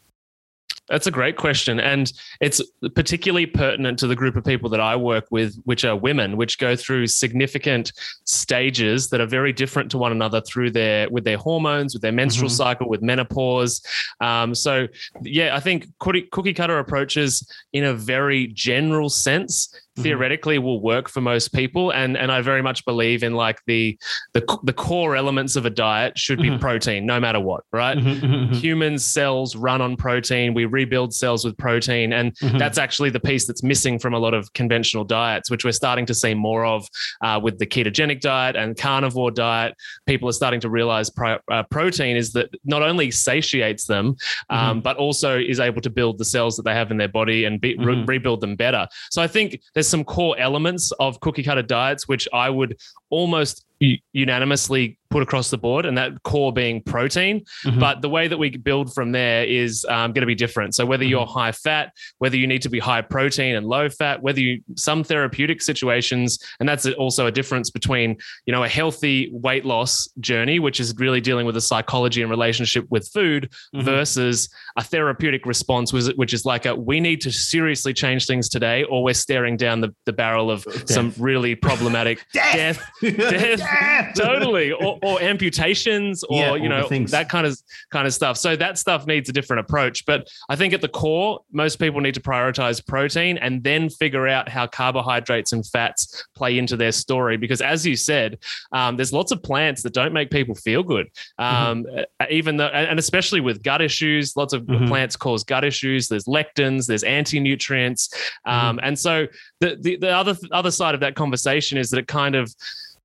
That's 0.89 1.07
a 1.07 1.11
great 1.11 1.37
question. 1.37 1.81
And 1.81 2.13
it's 2.43 2.61
particularly 2.95 3.47
pertinent 3.47 3.99
to 4.01 4.07
the 4.07 4.15
group 4.15 4.37
of 4.37 4.45
people 4.45 4.69
that 4.71 4.81
I 4.81 4.97
work 4.97 5.25
with, 5.31 5.57
which 5.65 5.85
are 5.85 5.97
women, 5.97 6.37
which 6.37 6.59
go 6.59 6.77
through 6.77 7.07
significant 7.07 7.93
stages 8.25 9.09
that 9.09 9.21
are 9.21 9.27
very 9.27 9.53
different 9.53 9.91
to 9.93 9.99
one 9.99 10.13
another 10.13 10.43
through 10.43 10.73
their 10.73 11.09
with 11.09 11.25
their 11.25 11.39
hormones, 11.39 11.95
with 11.95 12.03
their 12.03 12.13
menstrual 12.13 12.51
Mhm. 12.51 12.57
cycle, 12.57 12.89
with 12.89 13.01
menopause. 13.01 13.81
Um, 14.21 14.55
so 14.55 14.87
yeah, 15.23 15.57
I 15.57 15.61
think 15.61 15.87
cookie, 16.01 16.53
cutter 16.53 16.79
approaches 16.79 17.51
in 17.73 17.85
a 17.85 17.95
very 17.95 18.49
general 18.49 19.09
sense. 19.09 19.75
Theoretically 19.97 20.59
will 20.59 20.81
work 20.81 21.09
for 21.09 21.21
most 21.21 21.53
people. 21.53 21.91
And 21.93 22.17
and 22.17 22.31
I 22.33 22.41
very 22.41 22.63
much 22.63 22.85
believe 22.85 23.23
in 23.23 23.35
like 23.35 23.61
the 23.67 23.99
the, 24.33 24.59
the 24.65 24.73
core 24.73 25.15
elements 25.17 25.57
of 25.57 25.67
a 25.67 25.71
diet 25.71 26.19
should 26.19 26.39
be 26.41 26.51
Mhm. 26.51 26.61
protein, 26.61 27.07
no 27.07 27.21
matter 27.21 27.41
what, 27.41 27.63
right? 27.73 27.97
Mhm, 27.97 28.21
mhm, 28.21 28.49
mhm. 28.49 28.55
human 28.55 28.99
cells 28.99 29.55
run 29.57 29.81
on 29.81 29.97
protein. 29.97 30.53
We 30.55 30.65
rebuild 30.65 31.15
cells 31.15 31.45
with 31.45 31.57
protein. 31.57 32.13
And 32.13 32.37
Mhm. 32.39 32.59
that's 32.59 32.79
actually 32.79 33.11
the 33.11 33.21
piece 33.21 33.47
that's 33.47 33.63
missing 33.63 33.99
from 33.99 34.15
a 34.15 34.19
lot 34.19 34.35
of 34.35 34.53
conventional 34.55 35.05
diets, 35.05 35.51
which 35.51 35.65
we're 35.65 35.73
starting 35.73 36.07
to 36.07 36.15
see 36.15 36.35
more 36.35 36.65
of 36.65 36.87
uh, 37.23 37.39
with 37.43 37.59
the 37.59 37.67
ketogenic 37.67 38.21
diet 38.21 38.57
and 38.57 38.77
carnivore 38.77 39.31
diet. 39.31 39.75
People 40.07 40.29
are 40.29 40.33
starting 40.33 40.61
to 40.61 40.69
realize 40.71 41.09
pro- 41.11 41.39
uh, 41.51 41.63
protein 41.71 42.17
is 42.17 42.33
that 42.33 42.49
not 42.65 42.83
only 42.83 43.11
satiates 43.11 43.87
them, 43.87 44.17
um, 44.51 44.81
but 44.81 44.97
also 44.97 45.39
is 45.39 45.61
able 45.61 45.81
to 45.81 45.91
build 45.91 46.19
the 46.19 46.25
cells 46.25 46.57
that 46.57 46.65
they 46.65 46.75
have 46.75 46.91
in 46.91 46.97
their 46.97 47.09
body 47.09 47.45
and 47.45 47.61
be, 47.61 47.77
re- 47.77 48.05
rebuild 48.07 48.41
them 48.41 48.57
better. 48.57 48.87
So 49.11 49.23
I 49.23 49.27
think 49.27 49.61
there's 49.75 49.84
some 49.89 50.05
core 50.05 50.39
elements 50.39 50.93
of 50.93 51.21
cookie 51.21 51.43
cutter 51.43 51.63
diets, 51.63 52.09
which 52.09 52.29
I 52.33 52.51
would 52.51 52.77
almost 53.11 53.65
unanimously 54.13 54.99
put 55.15 55.23
across 55.23 55.49
the 55.49 55.57
board, 55.57 55.87
and 55.87 55.97
that 55.97 56.11
core 56.25 56.53
being 56.53 56.83
protein. 56.83 57.41
Mhm. 57.65 57.79
But 57.79 58.03
the 58.03 58.09
way 58.09 58.27
that 58.27 58.37
we 58.37 58.51
build 58.51 58.93
from 58.93 59.13
there 59.13 59.45
is 59.45 59.85
um, 59.89 60.11
going 60.13 60.23
to 60.23 60.27
be 60.27 60.35
different. 60.35 60.75
So 60.75 60.85
whether 60.85 61.05
you're 61.05 61.25
high 61.25 61.53
fat, 61.53 61.93
whether 62.19 62.37
you 62.37 62.49
need 62.49 62.63
to 62.63 62.69
be 62.69 62.81
high 62.81 63.01
protein 63.01 63.55
and 63.55 63.65
low 63.65 63.89
fat, 63.89 64.21
whether 64.23 64.41
you 64.41 64.61
some 64.77 65.05
therapeutic 65.05 65.63
situations, 65.63 66.39
and 66.59 66.69
that's 66.69 66.85
also 67.05 67.27
a 67.27 67.31
difference 67.31 67.71
between 67.71 68.17
you 68.47 68.53
know 68.53 68.65
a 68.65 68.69
healthy 68.69 69.31
weight 69.33 69.65
loss 69.65 70.09
journey, 70.19 70.59
which 70.59 70.81
is 70.81 70.93
really 70.99 71.21
dealing 71.21 71.47
with 71.47 71.55
the 71.55 71.61
psychology 71.61 72.21
and 72.21 72.31
relationship 72.31 72.85
with 72.91 73.09
food, 73.15 73.49
Mhm. 73.77 73.83
versus 73.85 74.49
a 74.77 74.83
therapeutic 74.83 75.47
response, 75.47 75.93
which 75.93 76.35
is 76.35 76.45
like 76.45 76.67
a 76.67 76.75
we 76.75 76.99
need 76.99 77.21
to 77.21 77.31
seriously 77.31 77.93
change 77.95 78.27
things 78.27 78.49
today, 78.49 78.83
or 78.91 79.05
we're 79.05 79.15
staring 79.15 79.57
down 79.57 79.81
the, 79.81 79.95
the 80.07 80.13
barrel 80.13 80.51
of 80.51 80.67
some 80.87 81.13
really 81.19 81.55
problematic 81.55 82.17
death 82.33 82.81
death, 83.03 84.15
totally 84.17 84.73
or, 84.73 84.99
or 85.05 85.21
amputations 85.23 86.25
or 86.25 86.37
Yeah, 86.39 86.55
you 86.55 86.69
know 86.69 86.89
things. 86.89 87.11
that 87.11 87.29
kind 87.29 87.47
of 87.47 87.59
kind 87.91 88.07
of 88.07 88.15
stuff. 88.15 88.37
So 88.37 88.57
that 88.57 88.79
stuff 88.79 89.07
needs 89.07 89.29
a 89.29 89.33
different 89.33 89.61
approach. 89.61 90.05
But 90.07 90.29
i 90.49 90.57
think 90.57 90.73
at 90.73 90.81
the 90.81 90.89
core 90.89 91.41
most 91.53 91.77
people 91.79 92.01
need 92.01 92.15
to 92.15 92.21
prioritize 92.21 92.85
protein 92.87 93.39
and 93.39 93.63
then 93.63 93.89
figure 93.91 94.27
out 94.29 94.49
how 94.49 94.67
carbohydrates 94.67 95.53
and 95.53 95.65
fats 95.67 96.25
play 96.35 96.59
into 96.59 96.77
their 96.77 96.93
story. 96.93 97.37
Because 97.37 97.61
as 97.61 97.87
you 97.87 97.97
said 97.97 98.39
um, 98.73 98.97
there's 98.97 99.13
lots 99.13 99.31
of 99.33 99.43
plants 99.43 99.83
that 99.83 99.93
don't 99.93 100.13
make 100.13 100.31
people 100.31 100.55
feel 100.55 100.83
good. 100.83 101.07
Um, 101.39 101.85
uh, 102.21 102.27
even 102.31 102.57
though 102.57 102.67
and 102.69 102.99
especially 102.99 103.41
with 103.41 103.63
gut 103.63 103.81
issues 103.83 104.37
lots 104.37 104.53
of 104.53 104.63
Mhm. 104.65 104.89
plants 104.89 105.17
cause 105.17 105.45
gut 105.45 105.65
issues. 105.65 106.09
There's 106.09 106.25
lectins 106.25 106.87
there's 106.87 107.05
anti-nutrients. 107.05 108.09
Um, 108.47 108.81
and 108.83 108.99
so 108.99 109.27
the, 109.61 109.77
the 109.81 109.97
the 109.97 110.11
other 110.11 110.37
other 110.53 110.71
side 110.71 110.95
of 110.95 111.01
that 111.01 111.15
conversation 111.15 111.79
is 111.79 111.91
that 111.91 111.99
it 111.99 112.07
kind 112.09 112.35
of 112.35 112.55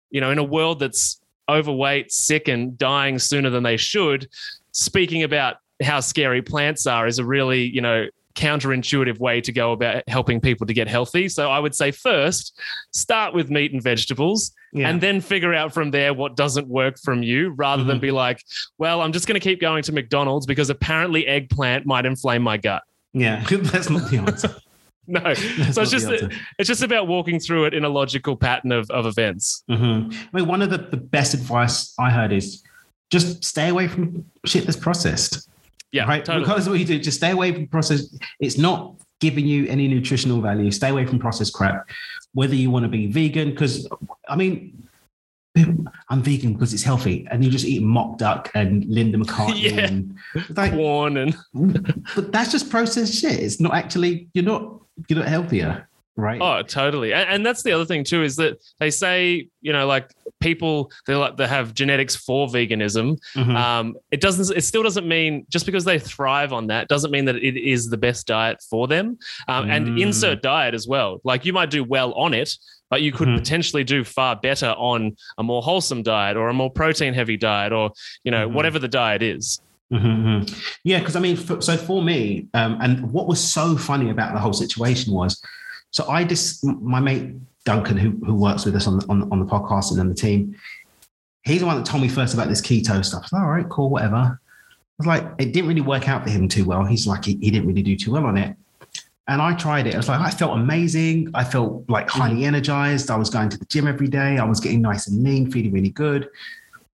you 0.09 0.21
know 0.21 0.31
in 0.31 0.37
a 0.37 0.43
world 0.43 0.79
that's 0.79 1.19
overweight 1.49 2.11
sick 2.11 2.47
and 2.47 2.77
dying 2.77 3.17
sooner 3.19 3.49
than 3.49 3.63
they 3.63 3.77
should 3.77 4.27
speaking 4.71 5.23
about 5.23 5.57
how 5.81 5.99
scary 5.99 6.41
plants 6.41 6.85
are 6.87 7.07
is 7.07 7.19
a 7.19 7.25
really, 7.25 7.63
you 7.63 7.81
know, 7.81 8.05
counterintuitive 8.35 9.19
way 9.19 9.41
to 9.41 9.51
go 9.51 9.71
about 9.73 10.03
helping 10.07 10.39
people 10.39 10.65
to 10.67 10.73
get 10.73 10.87
healthy. 10.87 11.27
So 11.27 11.49
I 11.49 11.59
would 11.59 11.75
say 11.75 11.91
first, 11.91 12.57
start 12.91 13.33
with 13.33 13.49
meat 13.49 13.73
and 13.73 13.81
vegetables 13.83 14.51
Yeah. 14.71 14.89
and 14.89 15.01
then 15.01 15.19
figure 15.19 15.53
out 15.53 15.73
from 15.73 15.91
there 15.91 16.13
what 16.13 16.35
doesn't 16.37 16.67
work 16.67 16.97
from 16.99 17.23
you 17.23 17.49
rather 17.57 17.83
than 17.83 17.97
Mhm. 17.97 18.01
be 18.01 18.11
like, 18.11 18.41
well, 18.77 19.01
I'm 19.01 19.11
just 19.11 19.27
going 19.27 19.39
to 19.39 19.43
keep 19.43 19.59
going 19.59 19.83
to 19.83 19.91
McDonald's 19.91 20.45
because 20.45 20.69
apparently 20.69 21.27
eggplant 21.27 21.85
might 21.85 22.05
inflame 22.05 22.41
my 22.43 22.55
gut. 22.57 22.83
yeah, 23.13 23.43
that's 23.49 23.89
not 23.89 24.09
the 24.11 24.17
answer. 24.17 24.55
No. 25.13 25.19
That's 25.21 25.73
so 25.75 25.81
it's 25.81 25.89
just 25.91 26.07
it's 26.59 26.67
just 26.67 26.83
about 26.83 27.07
walking 27.07 27.39
through 27.39 27.65
it 27.65 27.73
in 27.73 27.83
a 27.83 27.89
logical 27.89 28.35
pattern 28.35 28.71
of, 28.71 28.89
of 28.91 29.05
events. 29.07 29.63
Mhm. 29.69 30.13
I 30.13 30.37
mean, 30.37 30.47
one 30.47 30.61
of 30.61 30.69
the, 30.69 30.77
the 30.77 30.97
best 30.97 31.33
advice 31.33 31.93
I 31.97 32.11
heard 32.11 32.31
is 32.31 32.63
just 33.09 33.43
stay 33.43 33.69
away 33.69 33.87
from 33.87 34.25
shit 34.45 34.65
that's 34.65 34.77
processed. 34.77 35.49
Yeah, 35.91 36.05
right. 36.05 36.23
totally. 36.23 36.45
Because 36.45 36.69
what 36.69 36.77
you 36.77 36.85
do, 36.85 36.99
just 36.99 37.17
stay 37.17 37.31
away 37.31 37.51
from 37.51 37.65
processed. 37.67 38.15
It's 38.39 38.59
not 38.59 38.93
giving 39.19 39.47
you 39.47 39.65
any 39.67 39.87
nutritional 39.87 40.39
value. 40.41 40.69
Stay 40.69 40.89
away 40.89 41.05
from 41.07 41.17
processed 41.17 41.53
crap. 41.53 41.89
Whether 42.33 42.53
you 42.53 42.69
want 42.69 42.83
to 42.83 42.89
be 42.89 43.07
vegan, 43.07 43.49
because 43.49 43.87
I 44.27 44.35
mean, 44.35 44.87
I'm 46.09 46.21
vegan 46.21 46.53
because 46.53 46.73
it's 46.75 46.83
healthy, 46.83 47.27
and 47.31 47.43
you 47.43 47.49
just 47.49 47.65
eat 47.65 47.81
mock 47.81 48.19
duck 48.19 48.51
and 48.53 48.85
Linda 48.85 49.17
McCartney, 49.17 49.63
Yeah. 49.75 49.87
and 49.87 50.15
like, 50.55 50.73
Quorn 50.73 51.17
and 51.17 51.35
but 52.15 52.31
that's 52.31 52.51
just 52.51 52.69
processed 52.69 53.15
shit. 53.15 53.39
It's 53.39 53.59
not 53.59 53.73
actually. 53.73 54.29
You're 54.35 54.45
not. 54.45 54.75
You're 55.07 55.19
not 55.19 55.27
healthier, 55.27 55.87
right? 56.15 56.41
Oh, 56.41 56.61
totally. 56.63 57.13
And, 57.13 57.29
and 57.29 57.45
that's 57.45 57.63
the 57.63 57.71
other 57.71 57.85
thing 57.85 58.03
too 58.03 58.23
is 58.23 58.35
that 58.37 58.57
they 58.79 58.89
say, 58.89 59.47
you 59.61 59.71
know, 59.73 59.87
like 59.87 60.11
people 60.39 60.91
they 61.05 61.15
like 61.15 61.35
they 61.37 61.47
have 61.47 61.73
genetics 61.73 62.15
for 62.15 62.47
veganism. 62.47 63.17
Mhm. 63.35 63.55
Um, 63.55 63.95
it 64.11 64.21
doesn't. 64.21 64.55
It 64.57 64.61
still 64.63 64.83
doesn't 64.83 65.07
mean 65.07 65.45
just 65.49 65.65
because 65.65 65.83
they 65.85 65.99
thrive 65.99 66.53
on 66.53 66.67
that 66.67 66.87
doesn't 66.87 67.11
mean 67.11 67.25
that 67.25 67.35
it 67.35 67.57
is 67.57 67.89
the 67.89 67.97
best 67.97 68.25
diet 68.27 68.61
for 68.69 68.87
them. 68.87 69.17
Um, 69.47 69.69
And 69.69 69.87
Mm. 69.87 70.01
insert 70.01 70.41
diet 70.41 70.73
as 70.73 70.87
well. 70.87 71.19
Like 71.23 71.45
you 71.45 71.53
might 71.53 71.69
do 71.69 71.83
well 71.83 72.13
on 72.13 72.33
it, 72.33 72.55
but 72.89 73.01
you 73.01 73.11
could 73.11 73.27
Mhm. 73.27 73.37
potentially 73.37 73.83
do 73.83 74.03
far 74.03 74.35
better 74.35 74.73
on 74.77 75.15
a 75.37 75.43
more 75.43 75.61
wholesome 75.61 76.03
diet 76.03 76.37
or 76.37 76.47
a 76.49 76.53
more 76.53 76.71
protein 76.71 77.13
heavy 77.13 77.37
diet 77.37 77.71
or 77.73 77.91
you 78.23 78.31
know 78.31 78.47
Mhm. 78.47 78.53
whatever 78.53 78.79
the 78.79 78.87
diet 78.87 79.21
is. 79.21 79.59
Hmm 79.91 80.41
Yeah, 80.83 80.99
because 80.99 81.15
I 81.15 81.19
mean, 81.19 81.35
for, 81.35 81.61
so 81.61 81.75
for 81.75 82.03
me, 82.03 82.47
um, 82.53 82.77
and 82.81 83.11
what 83.11 83.27
was 83.27 83.43
so 83.43 83.75
funny 83.75 84.09
about 84.09 84.33
the 84.33 84.39
whole 84.39 84.53
situation 84.53 85.13
was, 85.13 85.41
so 85.91 86.07
I 86.07 86.23
just 86.23 86.63
my 86.63 86.99
mate 86.99 87.33
Duncan, 87.65 87.97
who 87.97 88.11
who 88.25 88.35
works 88.35 88.65
with 88.65 88.75
us 88.75 88.87
on 88.87 88.99
the, 88.99 89.05
on, 89.09 89.31
on 89.31 89.39
the 89.39 89.45
podcast 89.45 89.91
and 89.91 89.99
on 89.99 90.07
the 90.07 90.15
team, 90.15 90.55
he's 91.43 91.61
the 91.61 91.65
one 91.65 91.77
that 91.77 91.85
told 91.85 92.03
me 92.03 92.09
first 92.09 92.33
about 92.33 92.49
this 92.49 92.61
keto 92.61 93.03
stuff. 93.03 93.21
I 93.21 93.25
was 93.25 93.31
like, 93.31 93.41
all 93.41 93.49
right, 93.49 93.69
cool, 93.69 93.89
whatever. 93.89 94.15
I 94.15 94.37
was 94.99 95.07
like, 95.07 95.23
it 95.39 95.53
didn't 95.53 95.69
really 95.69 95.81
work 95.81 96.07
out 96.07 96.23
for 96.23 96.29
him 96.29 96.47
too 96.47 96.65
well. 96.65 96.83
He's 96.83 97.07
like, 97.07 97.25
he, 97.25 97.37
he 97.41 97.49
didn't 97.49 97.67
really 97.67 97.81
do 97.81 97.95
too 97.95 98.11
well 98.11 98.25
on 98.25 98.37
it. 98.37 98.55
And 99.27 99.41
I 99.41 99.53
tried 99.53 99.87
it. 99.87 99.93
I 99.93 99.97
was 99.97 100.09
like, 100.09 100.19
I 100.19 100.29
felt 100.31 100.57
amazing. 100.57 101.31
I 101.33 101.43
felt 101.43 101.87
like 101.87 102.09
highly 102.09 102.45
energized. 102.45 103.09
I 103.09 103.15
was 103.15 103.29
going 103.29 103.47
to 103.49 103.57
the 103.57 103.65
gym 103.65 103.87
every 103.87 104.07
day. 104.07 104.37
I 104.39 104.43
was 104.43 104.59
getting 104.59 104.81
nice 104.81 105.07
and 105.07 105.23
lean, 105.23 105.49
feeling 105.51 105.71
really 105.71 105.89
good 105.89 106.29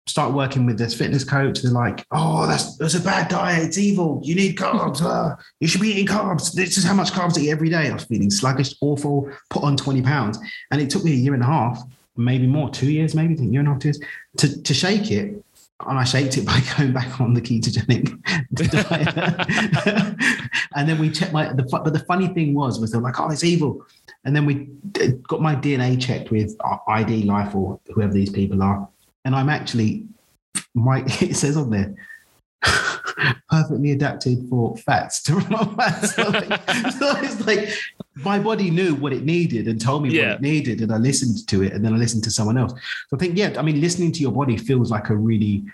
start 0.06 0.34
working 0.34 0.66
with 0.66 0.78
this 0.78 0.94
fitness 0.94 1.24
coach. 1.24 1.62
They're 1.62 1.72
like, 1.72 2.06
oh, 2.10 2.46
that's 2.46 2.76
that's 2.76 2.94
a 2.94 3.00
bad 3.00 3.28
diet. 3.28 3.64
It's 3.64 3.78
evil. 3.78 4.20
You 4.22 4.34
need 4.34 4.56
carbs. 4.56 5.02
Uh, 5.14 5.36
you 5.60 5.68
should 5.68 5.80
be 5.80 5.90
eating 5.90 6.06
carbs. 6.06 6.52
This 6.52 6.78
is 6.78 6.84
how 6.84 6.94
much 6.94 7.12
carbs 7.12 7.38
I 7.38 7.42
eat 7.42 7.50
every 7.50 7.68
day. 7.68 7.88
I 7.88 7.92
was 7.92 8.04
feeling 8.04 8.30
sluggish, 8.30 8.74
awful, 8.80 9.30
put 9.50 9.62
on 9.62 9.76
20 9.76 10.02
pounds. 10.02 10.38
And 10.70 10.80
it 10.80 10.88
took 10.88 11.04
me 11.04 11.12
a 11.12 11.16
year 11.16 11.34
and 11.34 11.42
a 11.42 11.46
half, 11.46 11.82
maybe 12.16 12.46
more, 12.46 12.70
two 12.70 12.90
years, 12.90 13.14
maybe, 13.14 13.34
a 13.34 13.42
year 13.44 13.60
and 13.60 13.68
a 13.68 13.72
half, 13.72 13.80
two 13.80 13.88
years, 13.88 14.00
to, 14.38 14.62
to 14.62 14.74
shake 14.74 15.10
it. 15.10 15.44
And 15.86 15.98
I 15.98 16.04
shaped 16.04 16.38
it 16.38 16.46
by 16.46 16.60
going 16.76 16.92
back 16.92 17.20
on 17.20 17.34
the 17.34 17.40
ketogenic 17.40 18.18
diet. 18.54 20.16
and 20.74 20.88
then 20.88 20.98
we 20.98 21.10
checked 21.10 21.32
my, 21.32 21.52
the, 21.52 21.62
but 21.64 21.92
the 21.92 22.00
funny 22.00 22.28
thing 22.28 22.54
was, 22.54 22.80
was 22.80 22.90
they 22.90 22.98
were 22.98 23.04
like, 23.04 23.20
oh, 23.20 23.30
it's 23.30 23.44
evil. 23.44 23.84
And 24.24 24.34
then 24.34 24.46
we 24.46 24.68
got 25.28 25.42
my 25.42 25.54
DNA 25.54 26.00
checked 26.00 26.30
with 26.30 26.56
ID 26.88 27.24
Life 27.24 27.54
or 27.54 27.78
whoever 27.94 28.12
these 28.12 28.30
people 28.30 28.62
are. 28.62 28.88
And 29.24 29.34
I'm 29.34 29.48
actually, 29.48 30.06
my, 30.74 31.02
it 31.20 31.36
says 31.36 31.56
on 31.56 31.70
there, 31.70 31.94
perfectly 33.50 33.92
adapted 33.92 34.38
for 34.48 34.76
fats 34.78 35.22
to 35.22 35.34
remove 35.36 35.74
fats. 35.76 36.14
So, 36.14 36.28
like, 36.28 36.70
so 36.92 37.12
it's 37.18 37.46
like 37.46 37.68
my 38.16 38.38
body 38.38 38.70
knew 38.70 38.94
what 38.94 39.12
it 39.12 39.24
needed 39.24 39.68
and 39.68 39.80
told 39.80 40.02
me 40.02 40.10
Yeah. 40.10 40.28
what 40.28 40.34
it 40.36 40.40
needed, 40.42 40.80
and 40.80 40.92
I 40.92 40.96
listened 40.96 41.46
to 41.48 41.62
it, 41.62 41.72
and 41.72 41.84
then 41.84 41.94
I 41.94 41.96
listened 41.96 42.24
to 42.24 42.30
someone 42.30 42.58
else. 42.58 42.72
So 42.72 43.16
I 43.16 43.18
think, 43.18 43.36
yeah, 43.36 43.54
I 43.58 43.62
mean, 43.62 43.80
listening 43.80 44.12
to 44.12 44.20
your 44.20 44.32
body 44.32 44.56
feels 44.56 44.90
like 44.90 45.10
a 45.10 45.16
really, 45.16 45.64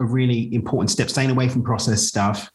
a 0.00 0.04
really 0.04 0.52
important 0.54 0.90
step. 0.90 1.10
Staying 1.10 1.30
away 1.30 1.48
from 1.48 1.62
processed 1.62 2.06
stuff, 2.08 2.50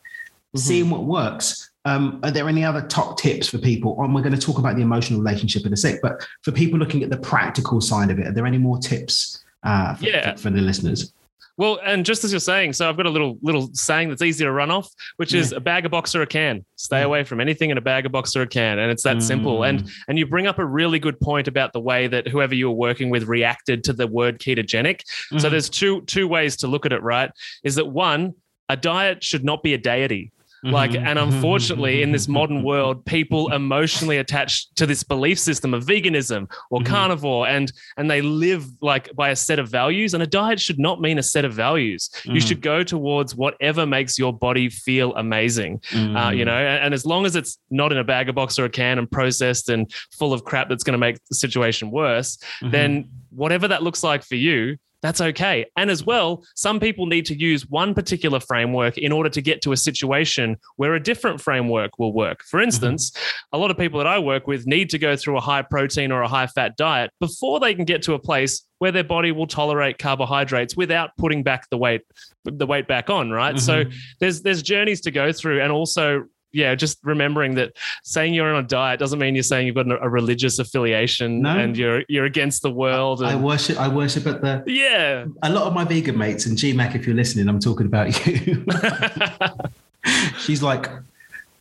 seeing 0.56 0.90
what 0.90 1.04
works. 1.06 1.66
Um, 1.86 2.20
are 2.24 2.32
there 2.32 2.48
any 2.50 2.64
other 2.64 2.82
top 2.82 3.18
tips 3.18 3.48
for 3.48 3.58
people? 3.58 3.96
And 4.04 4.14
we're 4.14 4.22
going 4.22 4.36
to 4.36 4.42
talk 4.42 4.60
about 4.60 4.76
the 4.76 4.82
emotional 4.82 5.20
relationship 5.22 5.66
in 5.66 5.72
a 5.74 5.78
sec, 5.78 6.00
but 6.02 6.26
for 6.44 6.52
people 6.52 6.78
looking 6.78 7.04
at 7.04 7.10
the 7.10 7.18
practical 7.18 7.80
side 7.80 8.12
of 8.12 8.20
it, 8.20 8.28
are 8.28 8.32
there 8.34 8.46
any 8.46 8.58
more 8.58 8.78
tips 8.78 9.44
uh, 9.64 9.96
for, 9.96 10.06
Yeah. 10.06 10.34
for, 10.36 10.44
for 10.44 10.50
the 10.52 10.62
listeners? 10.62 11.14
Well, 11.58 11.78
and 11.86 12.06
just 12.06 12.24
as 12.24 12.32
you're 12.32 12.40
saying, 12.40 12.72
so 12.72 12.88
I've 12.88 12.96
got 12.96 13.06
a 13.06 13.10
little 13.10 13.38
little 13.42 13.70
saying 13.74 14.08
that's 14.08 14.22
easy 14.22 14.46
to 14.46 14.52
run 14.54 14.72
off, 14.72 14.90
which 15.18 15.34
is 15.34 15.52
a 15.52 15.60
bag, 15.60 15.86
a 15.86 15.90
box, 15.90 16.16
or 16.16 16.22
a 16.22 16.26
can. 16.26 16.64
Stay 16.78 17.02
Mm. 17.02 17.06
away 17.06 17.24
from 17.26 17.42
anything 17.42 17.70
in 17.70 17.78
a 17.78 17.82
bag, 17.82 18.06
a 18.06 18.10
box, 18.10 18.34
or 18.34 18.44
a 18.44 18.48
can, 18.48 18.80
and 18.80 18.90
it's 18.90 19.04
that 19.04 19.22
simple. 19.22 19.64
And 19.64 19.84
Mm. 19.84 19.92
and 20.08 20.18
you 20.18 20.26
bring 20.26 20.48
up 20.48 20.58
a 20.58 20.66
really 20.66 21.00
good 21.00 21.20
point 21.20 21.50
about 21.50 21.74
the 21.74 21.82
way 21.82 22.08
that 22.08 22.30
whoever 22.30 22.56
you 22.56 22.70
were 22.70 22.78
working 22.78 23.10
with 23.10 23.24
reacted 23.28 23.84
to 23.84 23.94
the 23.94 24.08
word 24.08 24.40
ketogenic. 24.40 25.02
So 25.32 25.36
Mhm. 25.36 25.52
there's 25.52 25.70
two 25.70 26.02
two 26.04 26.30
ways 26.30 26.56
to 26.58 26.68
look 26.68 26.86
at 26.86 26.94
it. 26.94 27.02
Right? 27.04 27.30
Is 27.66 27.76
that 27.76 27.88
one? 27.88 28.36
A 28.70 28.78
diet 28.78 29.22
should 29.22 29.44
not 29.44 29.62
be 29.62 29.74
a 29.74 29.78
deity. 29.78 30.32
Like, 30.64 30.92
Mhm. 30.92 31.06
and 31.08 31.20
unfortunately, 31.20 32.02
in 32.02 32.12
this 32.12 32.28
modern 32.28 32.64
world, 32.64 33.06
people 33.06 33.52
emotionally 33.54 34.18
attach 34.18 34.68
to 34.76 34.86
this 34.86 35.04
belief 35.04 35.40
system 35.40 35.74
of 35.74 35.86
veganism 35.86 36.50
or 36.70 36.80
Mhm. 36.82 36.86
carnivore, 36.86 37.48
and 37.48 37.72
and 37.98 38.10
they 38.12 38.22
live 38.22 38.66
like 38.82 39.16
by 39.16 39.30
a 39.30 39.36
set 39.36 39.60
of 39.60 39.70
values. 39.70 40.14
And 40.14 40.22
a 40.24 40.28
diet 40.28 40.60
should 40.60 40.80
not 40.80 41.00
mean 41.02 41.18
a 41.18 41.24
set 41.24 41.46
of 41.46 41.54
values. 41.54 42.10
You 42.26 42.34
Mhm. 42.34 42.48
should 42.48 42.62
go 42.62 42.84
towards 42.84 43.36
whatever 43.36 43.86
makes 43.86 44.18
your 44.20 44.34
body 44.34 44.70
feel 44.70 45.14
amazing. 45.16 45.80
Uh, 45.94 45.96
Mm. 46.32 46.38
you 46.38 46.46
know, 46.46 46.54
and, 46.58 46.84
and 46.86 46.94
as 46.94 47.06
long 47.06 47.26
as 47.26 47.36
it's 47.36 47.58
not 47.70 47.92
in 47.92 47.98
a 47.98 48.04
bag, 48.04 48.30
a 48.30 48.34
box, 48.34 48.58
or 48.60 48.66
a 48.66 48.70
can, 48.70 48.98
and 49.00 49.10
processed 49.10 49.70
and 49.70 49.92
full 50.18 50.34
of 50.34 50.44
crap 50.44 50.70
that's 50.70 50.84
going 50.84 50.94
to 50.94 50.98
make 51.00 51.18
the 51.30 51.36
situation 51.36 51.92
worse, 51.92 52.38
Mhm. 52.62 52.72
then 52.72 53.10
whatever 53.30 53.68
that 53.68 53.84
looks 53.84 54.04
like 54.04 54.24
for 54.24 54.36
you, 54.36 54.76
that's 55.02 55.22
okay. 55.22 55.66
And 55.78 55.90
as 55.90 56.06
well, 56.06 56.44
some 56.56 56.80
people 56.80 57.06
need 57.06 57.26
to 57.28 57.40
use 57.40 57.68
one 57.68 57.94
particular 57.94 58.40
framework 58.40 58.98
in 58.98 59.12
order 59.12 59.30
to 59.30 59.42
get 59.42 59.62
to 59.62 59.72
a 59.72 59.78
situation 59.78 60.58
where 60.76 60.96
a 60.96 61.00
different 61.00 61.40
framework 61.40 61.98
will 62.00 62.14
work. 62.14 62.44
For 62.44 62.58
mm-hmm. 62.58 62.66
instance, 62.66 63.12
a 63.54 63.58
lot 63.58 63.72
of 63.72 63.78
people 63.78 64.00
that 64.00 64.08
I 64.08 64.20
work 64.20 64.48
with 64.48 64.68
need 64.68 64.90
to 64.90 65.00
go 65.00 65.16
through 65.16 65.38
a 65.38 65.42
high 65.42 65.62
protein 65.62 66.12
or 66.12 66.22
a 66.22 66.28
high 66.28 66.48
fat 66.48 66.76
diet 66.76 67.12
before 67.20 67.60
they 67.60 67.74
can 67.74 67.86
get 67.86 68.02
to 68.04 68.14
a 68.14 68.20
place 68.20 68.66
where 68.80 68.92
their 68.92 69.04
body 69.04 69.32
will 69.32 69.48
tolerate 69.48 69.98
carbohydrates 70.00 70.76
without 70.76 71.12
putting 71.18 71.44
back 71.44 71.70
the 71.70 71.78
weight 71.78 72.02
the 72.46 72.66
weight 72.66 72.88
back 72.88 73.10
on, 73.10 73.30
right? 73.30 73.60
So 73.60 73.84
mm-hmm. 73.84 73.98
there's 74.20 74.42
there's 74.42 74.62
journeys 74.62 75.02
to 75.02 75.12
go 75.12 75.32
through 75.32 75.62
and 75.62 75.72
also 75.72 76.26
yeah, 76.52 76.74
just 76.76 76.98
remembering 77.04 77.56
that 77.56 77.74
saying 78.04 78.34
you're 78.34 78.54
on 78.54 78.64
a 78.64 78.68
diet 78.68 79.00
doesn't 79.00 79.20
mean 79.20 79.36
you're 79.36 79.44
saying 79.44 79.68
you've 79.68 79.76
got 79.76 79.90
a, 79.92 80.10
religious 80.10 80.58
affiliation 80.60 81.42
No. 81.42 81.58
and 81.58 81.78
you're 81.78 82.04
you're 82.10 82.26
against 82.26 82.62
the 82.64 82.72
world. 82.72 83.24
I 83.24 83.34
And, 83.34 83.44
worship. 83.44 83.80
I 83.80 83.88
worship 83.88 84.26
at 84.28 84.42
the. 84.42 84.64
yeah. 84.66 85.26
A 85.44 85.50
lot 85.52 85.64
of 85.68 85.74
my 85.74 85.84
vegan 85.84 86.18
mates 86.18 86.46
and 86.48 86.58
GMAC, 86.58 86.96
if 86.96 87.06
you're 87.06 87.16
listening, 87.16 87.48
I'm 87.50 87.60
talking 87.60 87.86
about 87.86 88.26
you. 88.26 88.66
She's 90.40 90.64
like, 90.64 90.88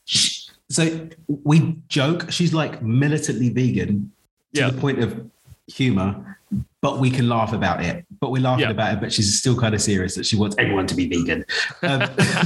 so 0.06 1.08
we 1.44 1.76
joke. 1.88 2.30
She's 2.30 2.54
like 2.54 2.82
militantly 2.82 3.50
vegan 3.50 4.12
to 4.54 4.60
Yeah. 4.60 4.70
the 4.70 4.80
point 4.80 5.00
of 5.02 5.28
humor, 5.66 6.38
but 6.80 6.98
we 7.00 7.10
can 7.10 7.28
laugh 7.28 7.52
about 7.52 7.82
it. 7.84 8.04
But 8.20 8.30
we're 8.30 8.42
laughing 8.42 8.66
Yeah. 8.66 8.70
about 8.70 8.94
it. 8.94 9.00
But 9.00 9.12
she's 9.12 9.38
still 9.38 9.58
kind 9.58 9.74
of 9.74 9.80
serious 9.82 10.14
that 10.14 10.26
she 10.26 10.36
wants 10.36 10.56
everyone 10.58 10.86
to 10.88 10.94
be 10.94 11.08
vegan. 11.08 11.44
Um, 11.82 12.02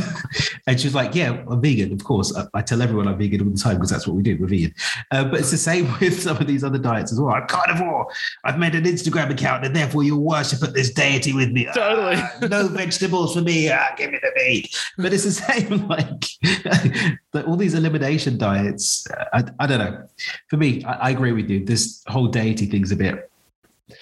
and 0.66 0.80
she's 0.80 0.94
like, 0.94 1.14
"Yeah, 1.14 1.44
I'm 1.48 1.60
vegan. 1.60 1.92
Of 1.92 2.02
course, 2.04 2.34
I, 2.36 2.46
I 2.54 2.62
tell 2.62 2.80
everyone 2.82 3.08
I'm 3.08 3.18
vegan 3.18 3.42
all 3.42 3.50
the 3.50 3.58
time 3.58 3.74
because 3.76 3.90
that's 3.90 4.06
what 4.06 4.16
we 4.16 4.22
do. 4.22 4.36
We're 4.40 4.46
vegan." 4.48 4.74
Uh, 5.10 5.24
but 5.24 5.40
it's 5.40 5.50
the 5.50 5.56
same 5.58 5.92
with 6.00 6.22
some 6.22 6.36
of 6.38 6.46
these 6.46 6.64
other 6.64 6.78
diets 6.78 7.12
as 7.12 7.20
well. 7.20 7.34
I'm 7.34 7.46
carnivore. 7.46 8.06
I've 8.44 8.58
made 8.58 8.74
an 8.74 8.84
Instagram 8.84 9.30
account, 9.30 9.64
and 9.66 9.74
therefore 9.76 10.02
you'll 10.02 10.22
worship 10.22 10.62
at 10.62 10.72
this 10.74 10.90
deity 10.92 11.32
with 11.32 11.50
me. 11.50 11.66
Totally. 11.74 12.16
Ah, 12.16 12.38
no 12.50 12.68
vegetables 12.68 13.34
for 13.34 13.42
me. 13.42 13.70
Ah, 13.70 13.88
give 13.96 14.12
me 14.12 14.18
the 14.22 14.32
meat. 14.36 14.74
But 14.98 15.12
it's 15.12 15.24
the 15.24 15.32
same. 15.32 15.86
Like 15.88 17.46
all 17.46 17.56
these 17.56 17.74
elimination 17.74 18.38
diets. 18.38 19.06
I, 19.32 19.44
I 19.58 19.66
don't 19.66 19.78
know. 19.78 20.06
For 20.48 20.56
me, 20.56 20.84
I, 20.84 21.08
I 21.08 21.10
agree 21.10 21.32
with 21.32 21.50
you. 21.50 21.64
This 21.64 22.02
whole 22.06 22.28
deity 22.28 22.66
thing's 22.66 22.92
a 22.92 22.96
bit. 22.96 23.30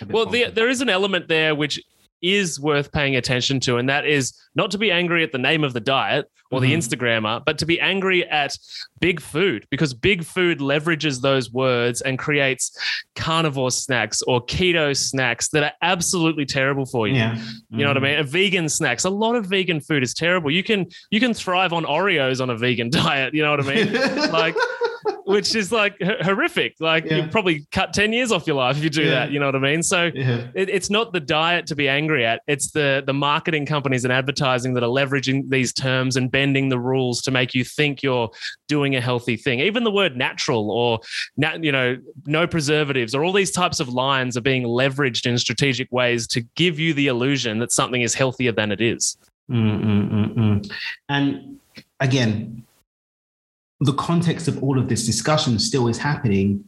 Well, 0.09 0.27
the, 0.27 0.47
there 0.51 0.69
is 0.69 0.81
an 0.81 0.89
element 0.89 1.29
there 1.29 1.55
which 1.55 1.81
is 2.23 2.61
worth 2.61 2.93
paying 2.93 3.17
attention 3.17 3.59
to. 3.61 3.79
And 3.79 3.89
that 3.89 4.05
is 4.07 4.35
not 4.55 4.71
to 4.73 4.79
be 4.79 4.91
angry 4.91 5.23
at 5.25 5.33
the 5.33 5.39
name 5.39 5.65
of 5.65 5.73
the 5.73 5.81
diet 5.81 6.27
or 6.51 6.61
the 6.61 6.71
Mhm. 6.71 6.77
Instagrammer, 6.77 7.43
but 7.47 7.57
to 7.59 7.65
be 7.65 7.81
angry 7.81 8.29
at 8.29 8.53
big 9.01 9.23
food 9.23 9.65
because 9.71 9.95
big 9.95 10.23
food 10.25 10.59
leverages 10.59 11.23
those 11.23 11.51
words 11.51 12.03
and 12.03 12.19
creates 12.19 12.77
carnivore 13.15 13.71
snacks 13.71 14.21
or 14.23 14.45
keto 14.45 14.95
snacks 14.95 15.49
that 15.49 15.63
are 15.63 15.73
absolutely 15.81 16.45
terrible 16.45 16.85
for 16.85 17.09
you. 17.09 17.15
Yeah. 17.15 17.43
You 17.71 17.85
know 17.85 17.89
what 17.89 17.97
I 17.97 18.01
mean? 18.01 18.19
A 18.19 18.25
vegan 18.25 18.69
snacks. 18.69 19.05
A 19.05 19.11
lot 19.11 19.35
of 19.35 19.47
vegan 19.47 19.81
food 19.81 20.03
is 20.03 20.13
terrible. 20.13 20.51
You 20.51 20.63
can 20.63 20.87
you 21.11 21.21
can 21.21 21.33
thrive 21.33 21.73
on 21.73 21.85
Oreos 21.87 22.43
on 22.43 22.51
a 22.51 22.57
vegan 22.57 22.91
diet. 23.01 23.33
You 23.33 23.45
know 23.45 23.53
what 23.53 23.67
I 23.67 23.75
mean? 23.75 23.93
like, 24.33 24.57
which 25.31 25.55
is 25.55 25.71
like 25.73 25.95
h- 26.01 26.21
horrific. 26.23 26.75
Like 26.81 27.05
Yeah. 27.05 27.17
you 27.17 27.29
probably 27.29 27.67
cut 27.73 27.93
ten 27.93 28.13
years 28.13 28.33
off 28.33 28.47
your 28.47 28.57
life 28.57 28.77
if 28.77 28.85
you 28.85 28.91
do 28.91 29.03
Yeah. 29.05 29.11
that. 29.11 29.31
You 29.31 29.41
know 29.41 29.47
what 29.47 29.55
I 29.57 29.61
mean? 29.61 29.83
So 29.83 30.11
yeah. 30.15 30.49
it, 30.55 30.69
it's 30.69 30.91
not 30.91 31.13
the 31.13 31.21
diet 31.21 31.67
to 31.67 31.75
be 31.77 31.89
angry 31.89 32.25
at. 32.27 32.43
It's 32.47 32.71
the 32.71 33.03
the 33.07 33.15
marketing 33.15 33.67
companies 33.67 34.05
and 34.05 34.13
advertising 34.13 34.75
that 34.75 34.83
are 34.83 34.89
leveraging 34.91 35.49
these 35.51 35.73
terms 35.73 36.17
and 36.17 36.31
bending 36.31 36.69
the 36.69 36.79
rules 36.79 37.23
to 37.23 37.31
make 37.31 37.55
you 37.55 37.65
think 37.65 38.03
you're 38.03 38.31
doing 38.69 38.97
a 38.97 39.01
healthy 39.01 39.37
thing. 39.37 39.61
Even 39.61 39.85
the 39.85 39.91
word 39.91 40.17
natural 40.17 40.71
or 40.71 41.01
nat, 41.37 41.63
you 41.65 41.73
know 41.73 41.97
no 42.27 42.47
preservatives 42.47 43.15
or 43.15 43.25
all 43.25 43.33
these 43.33 43.51
types 43.51 43.81
of 43.81 43.89
lines 43.89 44.37
are 44.37 44.41
being 44.43 44.65
leveraged 44.65 45.27
in 45.27 45.39
strategic 45.39 45.91
ways 45.93 46.27
to 46.29 46.41
give 46.55 46.79
you 46.79 46.93
the 46.95 47.07
illusion 47.07 47.59
that 47.59 47.73
something 47.73 48.03
is 48.03 48.15
healthier 48.15 48.53
than 48.53 48.71
it 48.73 48.81
is. 48.81 49.17
Mm, 49.51 49.83
mm, 49.83 50.11
mm, 50.11 50.35
mm. 50.35 50.73
And 51.09 51.59
again, 51.99 52.65
the 53.81 53.95
context 53.95 54.47
of 54.49 54.63
all 54.63 54.79
of 54.79 54.89
this 54.89 55.07
discussion 55.07 55.59
still 55.59 55.89
is 55.89 55.99
happening 55.99 56.65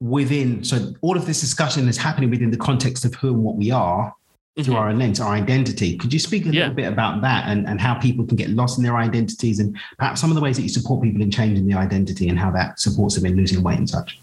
within. 0.00 0.62
So 0.62 0.92
all 1.00 1.16
of 1.16 1.26
this 1.26 1.40
discussion 1.40 1.88
is 1.88 1.96
happening 1.96 2.30
within 2.30 2.50
the 2.50 2.56
context 2.56 3.04
of 3.04 3.14
who 3.14 3.28
and 3.34 3.42
what 3.42 3.56
we 3.56 3.70
are 3.70 4.14
through 4.56 4.74
mm-hmm. 4.74 4.74
our 4.74 4.94
lens, 4.94 5.20
our 5.20 5.32
identity. 5.32 5.96
Could 5.96 6.12
you 6.12 6.18
speak 6.18 6.46
a 6.46 6.48
Yeah. 6.48 6.62
little 6.62 6.74
bit 6.74 6.92
about 6.92 7.20
that 7.22 7.48
and, 7.48 7.66
and 7.66 7.80
how 7.80 7.94
people 7.94 8.24
can 8.24 8.36
get 8.36 8.50
lost 8.50 8.78
in 8.78 8.84
their 8.84 8.96
identities 8.96 9.60
and 9.60 9.76
perhaps 9.98 10.20
some 10.20 10.30
of 10.30 10.34
the 10.36 10.40
ways 10.40 10.56
that 10.56 10.62
you 10.62 10.68
support 10.68 11.02
people 11.02 11.22
in 11.22 11.30
changing 11.30 11.66
their 11.66 11.78
identity 11.78 12.28
and 12.28 12.38
how 12.38 12.50
that 12.52 12.80
supports 12.80 13.16
them 13.16 13.26
in 13.26 13.36
losing 13.36 13.62
weight 13.62 13.78
and 13.78 13.88
such? 13.88 14.20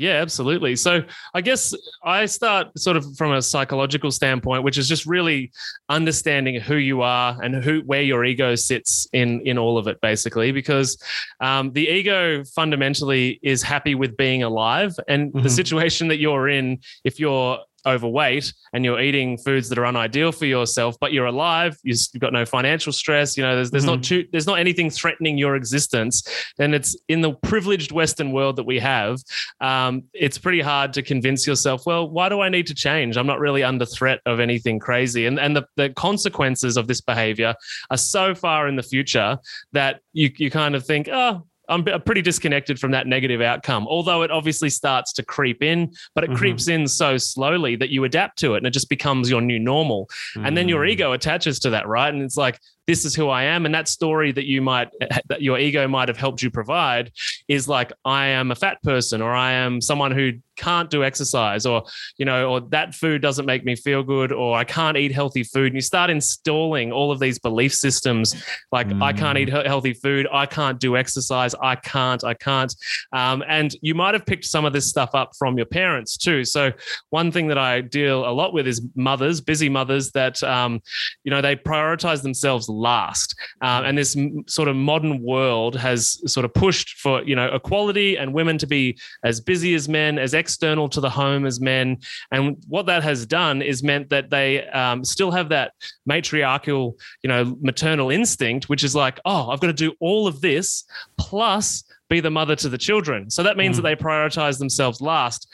Yeah, 0.00 0.12
absolutely. 0.22 0.76
So 0.76 1.02
I 1.34 1.42
guess 1.42 1.74
I 2.02 2.24
start 2.24 2.68
sort 2.78 2.96
of 2.96 3.04
from 3.18 3.32
a 3.32 3.42
psychological 3.42 4.10
standpoint, 4.10 4.62
which 4.64 4.78
is 4.78 4.88
just 4.88 5.04
really 5.04 5.52
understanding 5.90 6.58
who 6.58 6.76
you 6.76 7.02
are 7.02 7.36
and 7.42 7.54
who 7.62 7.80
where 7.84 8.00
your 8.00 8.24
ego 8.24 8.54
sits 8.54 9.06
in 9.12 9.42
in 9.42 9.58
all 9.58 9.76
of 9.76 9.86
it, 9.88 10.00
basically. 10.00 10.52
Because 10.52 10.96
um, 11.40 11.70
the 11.72 11.86
ego 11.86 12.42
fundamentally 12.44 13.38
is 13.42 13.62
happy 13.62 13.94
with 13.94 14.16
being 14.16 14.42
alive, 14.42 14.94
and 15.06 15.32
the 15.34 15.40
Mhm. 15.40 15.50
situation 15.50 16.08
that 16.08 16.18
you're 16.18 16.48
in, 16.48 16.78
if 17.04 17.20
you're 17.20 17.58
overweight 17.86 18.52
and 18.72 18.84
you're 18.84 19.00
eating 19.00 19.38
foods 19.38 19.68
that 19.68 19.78
are 19.78 19.86
unideal 19.86 20.32
for 20.32 20.46
yourself 20.46 20.96
but 21.00 21.12
you're 21.12 21.26
alive 21.26 21.76
you- 21.82 21.94
you've 22.12 22.20
got 22.20 22.32
no 22.32 22.44
financial 22.44 22.92
stress 22.92 23.36
you 23.36 23.42
know 23.42 23.54
there's, 23.54 23.70
there's 23.70 23.84
not 23.84 24.02
too, 24.02 24.24
there's 24.32 24.46
not 24.46 24.58
anything 24.58 24.90
threatening 24.90 25.38
your 25.38 25.56
existence 25.56 26.22
And 26.58 26.74
it's 26.74 26.96
in 27.08 27.20
the 27.20 27.32
privileged 27.32 27.92
western 27.92 28.32
world 28.32 28.56
that 28.56 28.64
we 28.64 28.78
have 28.78 29.18
um, 29.60 30.04
it's 30.12 30.38
pretty 30.38 30.60
hard 30.60 30.92
to 30.94 31.02
convince 31.02 31.46
yourself, 31.46 31.82
well, 31.86 32.08
why 32.08 32.28
do 32.28 32.40
I 32.40 32.48
need 32.48 32.66
to 32.68 32.74
change? 32.74 33.16
I'm 33.16 33.26
not 33.26 33.38
really 33.40 33.62
under 33.62 33.84
threat 33.84 34.20
of 34.26 34.40
anything 34.40 34.78
crazy. 34.78 35.26
And, 35.26 35.38
and 35.38 35.56
the, 35.56 35.64
the 35.76 35.90
consequences 35.90 36.76
of 36.76 36.86
this 36.86 37.00
behavior 37.00 37.54
are 37.90 37.96
so 37.96 38.34
far 38.34 38.68
in 38.68 38.76
the 38.76 38.82
future 38.82 39.38
that 39.72 40.00
you, 40.12 40.30
you 40.36 40.50
kind 40.50 40.74
of 40.74 40.84
think, 40.84 41.08
oh, 41.10 41.46
I'm 41.70 41.84
pretty 41.84 42.20
disconnected 42.20 42.78
from 42.80 42.90
that 42.90 43.06
negative 43.06 43.40
outcome. 43.40 43.86
Although 43.88 44.22
it 44.22 44.30
obviously 44.30 44.68
starts 44.70 45.12
to 45.14 45.22
creep 45.22 45.62
in, 45.62 45.92
but 46.14 46.24
it 46.24 46.30
Mhm. 46.30 46.36
creeps 46.36 46.68
in 46.68 46.86
so 46.88 47.16
slowly 47.16 47.76
that 47.76 47.90
you 47.90 48.04
adapt 48.04 48.38
to 48.40 48.54
it 48.54 48.58
and 48.58 48.66
it 48.66 48.72
just 48.72 48.88
becomes 48.88 49.30
your 49.30 49.40
new 49.40 49.58
normal 49.58 50.10
and 50.34 50.56
then 50.56 50.68
your 50.68 50.84
Mm. 50.84 50.90
ego 50.90 51.12
attaches 51.12 51.58
to 51.60 51.70
that 51.70 51.86
right 51.86 52.12
and 52.12 52.22
it's 52.22 52.36
like 52.36 52.58
this 52.90 53.04
is 53.04 53.14
who 53.14 53.28
i 53.28 53.44
am. 53.44 53.66
And 53.66 53.74
that 53.74 53.86
story 53.86 54.32
that 54.32 54.46
you 54.46 54.60
might 54.60 54.88
that 55.28 55.42
your 55.42 55.60
ego 55.60 55.86
might 55.86 56.08
have 56.08 56.16
helped 56.16 56.42
you 56.42 56.50
provide 56.50 57.12
is 57.46 57.68
like 57.68 57.92
i 58.04 58.26
am 58.26 58.50
a 58.50 58.56
fat 58.56 58.82
person 58.82 59.22
or 59.22 59.32
i 59.32 59.52
am 59.52 59.80
someone 59.80 60.10
who 60.10 60.32
can't 60.56 60.90
do 60.90 61.02
exercise 61.04 61.64
or 61.64 61.82
you 62.18 62.24
know 62.24 62.50
or 62.50 62.60
that 62.60 62.94
food 62.94 63.22
doesn't 63.22 63.46
make 63.46 63.64
me 63.64 63.76
feel 63.76 64.02
good 64.02 64.30
or 64.32 64.56
i 64.56 64.64
can't 64.64 64.96
eat 64.96 65.12
healthy 65.12 65.44
food. 65.44 65.66
And 65.66 65.76
you 65.76 65.80
start 65.80 66.10
installing 66.10 66.90
all 66.90 67.12
of 67.12 67.20
these 67.20 67.38
belief 67.38 67.72
systems 67.72 68.34
like 68.72 68.88
i 69.00 69.12
can't 69.12 69.38
eat 69.38 69.48
healthy 69.48 69.94
food. 69.94 70.26
I 70.32 70.46
can't 70.46 70.80
do 70.80 70.96
exercise. 70.96 71.54
I 71.62 71.76
can't 71.76 72.24
i 72.24 72.34
can't. 72.34 72.74
Um, 73.12 73.44
and 73.46 73.74
you 73.82 73.94
might 73.94 74.14
have 74.14 74.26
picked 74.26 74.46
some 74.46 74.64
of 74.64 74.72
this 74.72 74.88
stuff 74.88 75.10
up 75.14 75.30
from 75.38 75.56
your 75.56 75.66
parents 75.66 76.16
too. 76.16 76.44
So 76.44 76.72
one 77.10 77.30
thing 77.30 77.46
that 77.48 77.58
I 77.58 77.82
deal 77.82 78.28
a 78.28 78.34
lot 78.40 78.52
with 78.52 78.66
is 78.66 78.82
mothers, 78.96 79.40
busy 79.40 79.68
mothers 79.68 80.10
that, 80.12 80.42
um, 80.42 80.82
you 81.24 81.30
know, 81.30 81.40
they 81.40 81.54
prioritize 81.54 82.22
themselves 82.22 82.68
last. 82.80 83.34
Um, 83.60 83.84
and 83.84 83.96
this 83.98 84.16
m- 84.16 84.44
sort 84.46 84.68
of 84.68 84.76
modern 84.76 85.22
world 85.22 85.76
has 85.76 86.20
sort 86.32 86.44
of 86.44 86.52
pushed 86.54 86.98
for, 86.98 87.22
you 87.24 87.36
know, 87.36 87.48
equality 87.54 88.16
and 88.16 88.32
women 88.34 88.58
to 88.58 88.66
be 88.66 88.98
as 89.22 89.40
busy 89.40 89.74
as 89.74 89.88
men, 89.88 90.18
as 90.18 90.34
external 90.34 90.88
to 90.88 91.00
the 91.00 91.10
home 91.10 91.46
as 91.46 91.60
men. 91.60 91.98
And 92.32 92.56
what 92.68 92.86
that 92.86 93.02
has 93.02 93.26
done 93.26 93.62
is 93.62 93.82
meant 93.82 94.08
that 94.10 94.30
they 94.30 94.66
um, 94.68 95.04
still 95.04 95.30
have 95.30 95.48
that 95.50 95.72
matriarchal, 96.06 96.96
you 97.22 97.28
know, 97.28 97.56
maternal 97.60 98.10
instinct, 98.10 98.68
which 98.68 98.84
is 98.84 98.94
like, 98.94 99.20
oh, 99.24 99.50
I've 99.50 99.60
got 99.60 99.68
to 99.68 99.72
do 99.72 99.92
all 100.00 100.26
of 100.26 100.40
this 100.40 100.84
plus 101.18 101.84
be 102.08 102.20
the 102.20 102.30
mother 102.30 102.56
to 102.56 102.68
the 102.68 102.78
children. 102.78 103.30
So 103.30 103.42
that 103.44 103.56
means 103.56 103.74
Mm. 103.78 103.82
that 103.82 103.82
they 103.82 103.96
prioritize 103.96 104.58
themselves 104.58 105.00
last. 105.00 105.48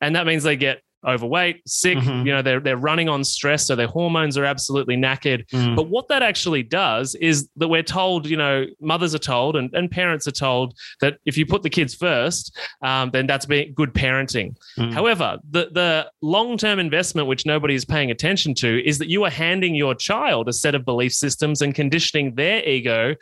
And 0.00 0.14
that 0.14 0.26
means 0.26 0.42
they 0.44 0.56
get 0.56 0.82
overweight, 1.06 1.62
sick, 1.66 1.98
Mhm. 1.98 2.26
you 2.26 2.32
know, 2.32 2.42
they're, 2.42 2.60
they're 2.60 2.76
running 2.76 3.08
on 3.08 3.22
stress. 3.24 3.66
So 3.66 3.76
their 3.76 3.86
hormones 3.86 4.36
are 4.36 4.44
absolutely 4.44 4.96
knackered. 4.96 5.46
Mm. 5.50 5.76
But 5.76 5.88
what 5.88 6.08
that 6.08 6.22
actually 6.22 6.62
does 6.62 7.14
is 7.16 7.48
that 7.56 7.68
we're 7.68 7.82
told, 7.82 8.26
you 8.26 8.36
know, 8.36 8.66
mothers 8.80 9.14
are 9.14 9.18
told 9.18 9.56
and, 9.56 9.72
and 9.74 9.90
parents 9.90 10.26
are 10.26 10.32
told 10.32 10.74
that 11.00 11.18
if 11.24 11.36
you 11.38 11.46
put 11.46 11.62
the 11.62 11.70
kids 11.70 11.94
first, 11.94 12.56
um, 12.82 13.10
then 13.10 13.26
that's 13.26 13.46
being 13.46 13.72
good 13.74 13.92
parenting. 13.94 14.54
Mm. 14.78 14.92
However, 14.92 15.38
the, 15.50 15.68
the 15.72 16.10
long 16.22 16.56
term 16.58 16.78
investment, 16.78 17.28
which 17.28 17.46
nobody 17.46 17.74
is 17.74 17.84
paying 17.84 18.10
attention 18.10 18.54
to, 18.56 18.84
is 18.84 18.98
that 18.98 19.08
you 19.08 19.24
are 19.24 19.30
handing 19.30 19.74
your 19.74 19.94
child 19.94 20.48
a 20.48 20.52
set 20.52 20.74
of 20.74 20.84
belief 20.84 21.12
systems 21.12 21.62
and 21.62 21.74
conditioning 21.74 22.34
their 22.34 22.66
ego 22.68 23.14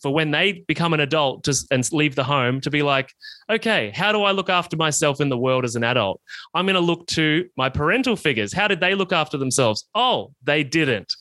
for 0.00 0.12
when 0.12 0.30
they 0.30 0.64
become 0.66 0.94
an 0.94 1.00
adult 1.00 1.48
and 1.70 1.92
leave 1.92 2.14
the 2.14 2.24
home 2.24 2.60
to 2.60 2.70
be 2.70 2.82
like, 2.82 3.12
okay, 3.50 3.90
how 3.94 4.12
do 4.12 4.22
I 4.22 4.32
look 4.32 4.48
after 4.48 4.76
myself 4.76 5.20
in 5.20 5.28
the 5.28 5.38
world 5.38 5.64
as 5.64 5.76
an 5.76 5.84
adult? 5.84 6.20
I'm 6.54 6.66
going 6.66 6.74
to 6.74 6.80
look 6.80 7.06
to 7.08 7.48
my 7.56 7.68
parental 7.68 8.16
figures. 8.16 8.52
How 8.52 8.68
did 8.68 8.80
they 8.80 8.94
look 8.94 9.12
after 9.12 9.36
themselves? 9.36 9.86
Oh, 9.94 10.32
they 10.44 10.62
didn't. 10.62 11.12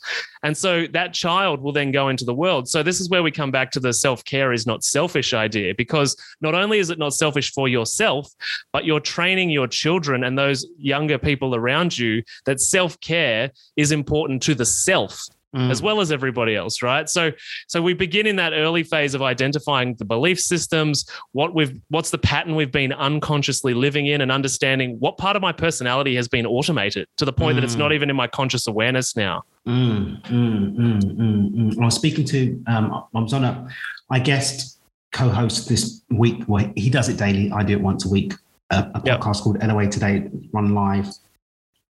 And 0.44 0.56
so 0.56 0.86
that 0.94 1.14
child 1.14 1.62
will 1.62 1.72
then 1.72 1.92
go 1.92 2.10
into 2.10 2.26
the 2.26 2.34
world. 2.34 2.68
So 2.68 2.84
this 2.84 3.02
is 3.02 3.10
where 3.10 3.24
we 3.24 3.32
come 3.32 3.52
back 3.52 3.72
to 3.72 3.80
the 3.80 3.94
self 3.94 4.24
care 4.26 4.54
is 4.54 4.68
not 4.68 4.84
selfish 4.84 5.34
idea, 5.34 5.74
because 5.76 6.16
not 6.42 6.54
only 6.54 6.80
is 6.80 6.90
it 6.90 7.00
not 7.00 7.14
selfish 7.14 7.52
for 7.54 7.68
yourself, 7.68 8.32
but 8.72 8.86
you're 8.86 9.00
training 9.00 9.50
your 9.50 9.68
children 9.68 10.24
and 10.24 10.38
those 10.38 10.66
younger 10.78 11.18
people 11.18 11.56
around 11.56 11.98
you 11.98 12.22
that 12.46 12.60
self 12.60 13.00
care 13.00 13.52
is 13.76 13.92
important 13.92 14.42
to 14.44 14.54
the 14.54 14.66
self 14.66 15.28
Mm. 15.56 15.72
as 15.72 15.82
well 15.82 16.02
as 16.02 16.12
everybody 16.12 16.58
else 16.58 16.82
right 16.82 17.10
so 17.10 17.32
so 17.68 17.82
we 17.82 17.94
begin 17.94 18.28
in 18.28 18.36
that 18.36 18.52
early 18.52 18.84
phase 18.84 19.14
of 19.14 19.22
identifying 19.22 19.96
the 19.96 20.04
belief 20.04 20.42
systems 20.42 21.10
what 21.32 21.56
we've 21.56 21.80
what's 21.88 22.10
the 22.10 22.18
pattern 22.18 22.54
we've 22.56 22.72
been 22.72 22.92
unconsciously 22.92 23.74
living 23.74 24.08
in 24.08 24.20
and 24.20 24.30
understanding 24.30 24.98
what 25.00 25.18
part 25.18 25.38
of 25.38 25.42
my 25.42 25.54
personality 25.54 26.16
has 26.18 26.28
been 26.28 26.46
automated 26.46 27.08
to 27.16 27.24
the 27.24 27.32
point 27.32 27.56
that 27.56 27.64
it's 27.64 27.76
Mm. 27.76 27.80
not 27.80 27.94
even 27.94 28.10
in 28.10 28.16
my 28.18 28.28
conscious 28.28 28.68
awareness 28.68 29.16
now 29.16 29.44
Mm, 29.66 30.22
mm, 30.24 30.76
mm, 30.76 31.02
mm, 31.04 31.52
mm. 31.56 31.82
I 31.82 31.86
was 31.86 31.96
speaking 31.96 32.26
to, 32.26 32.64
um, 32.68 33.04
I 33.16 33.20
was 33.20 33.34
on 33.34 33.44
a, 33.44 33.68
I 34.10 34.20
guest 34.20 34.80
co-host 35.12 35.68
this 35.70 36.02
week. 36.10 36.44
Well, 36.48 36.72
he 36.78 36.90
does 36.90 37.10
it 37.10 37.18
daily. 37.18 37.52
I 37.52 37.64
do 37.64 37.74
it 37.74 37.82
once 37.82 38.06
a 38.06 38.10
week. 38.10 38.34
A, 38.70 38.78
a 38.96 39.02
Yep. 39.06 39.20
podcast 39.20 39.42
called 39.42 39.62
LOA 39.62 39.88
Today, 39.88 40.30
run 40.54 40.74
live. 40.74 41.08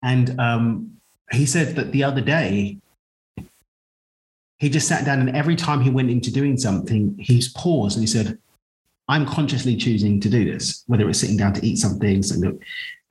And 0.03 0.39
um, 0.39 0.91
he 1.33 1.45
said 1.45 1.75
that 1.75 1.91
the 1.91 2.03
other 2.03 2.21
day, 2.21 2.77
he 4.65 4.71
just 4.71 4.88
sat 4.88 5.06
down 5.06 5.19
and 5.19 5.36
every 5.36 5.56
time 5.56 5.80
he 5.80 5.91
went 5.91 6.10
into 6.10 6.32
doing 6.32 6.58
something, 6.58 7.15
he 7.19 7.39
paused 7.54 7.97
and 7.97 8.01
he 8.01 8.08
said, 8.08 8.39
I'm 9.08 9.23
consciously 9.23 9.75
choosing 9.75 10.19
to 10.21 10.28
do 10.28 10.43
this, 10.43 10.84
whether 10.88 11.08
it's 11.08 11.19
sitting 11.19 11.38
down 11.38 11.54
to 11.54 11.63
eat 11.63 11.78
something. 11.78 12.23
something 12.23 12.60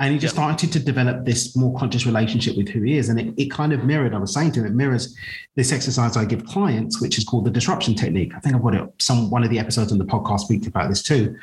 and 0.00 0.12
he 0.12 0.18
just 0.18 0.34
started 0.34 0.72
to 0.72 0.80
develop 0.80 1.24
this 1.24 1.54
more 1.54 1.72
conscious 1.78 2.06
relationship 2.06 2.56
with 2.56 2.68
who 2.68 2.82
he 2.82 2.98
is. 2.98 3.08
And 3.08 3.20
it, 3.20 3.34
it 3.36 3.52
kind 3.52 3.72
of 3.72 3.84
mirrored, 3.84 4.14
I 4.14 4.18
was 4.18 4.34
saying 4.34 4.50
to 4.52 4.60
him, 4.60 4.66
it 4.66 4.72
mirrors 4.72 5.16
this 5.54 5.70
exercise 5.70 6.16
I 6.16 6.24
give 6.24 6.44
clients, 6.44 7.00
which 7.00 7.18
is 7.18 7.24
called 7.24 7.44
the 7.44 7.52
disruption 7.52 7.94
technique. 7.94 8.32
I 8.34 8.40
think 8.40 8.56
I've 8.56 8.62
got 8.62 8.74
it, 8.74 8.90
some 8.98 9.30
one 9.30 9.44
of 9.44 9.50
the 9.50 9.60
episodes 9.60 9.92
on 9.92 9.98
the 9.98 10.04
podcast 10.04 10.40
speaks 10.40 10.66
about 10.66 10.88
this 10.88 11.04
too, 11.04 11.36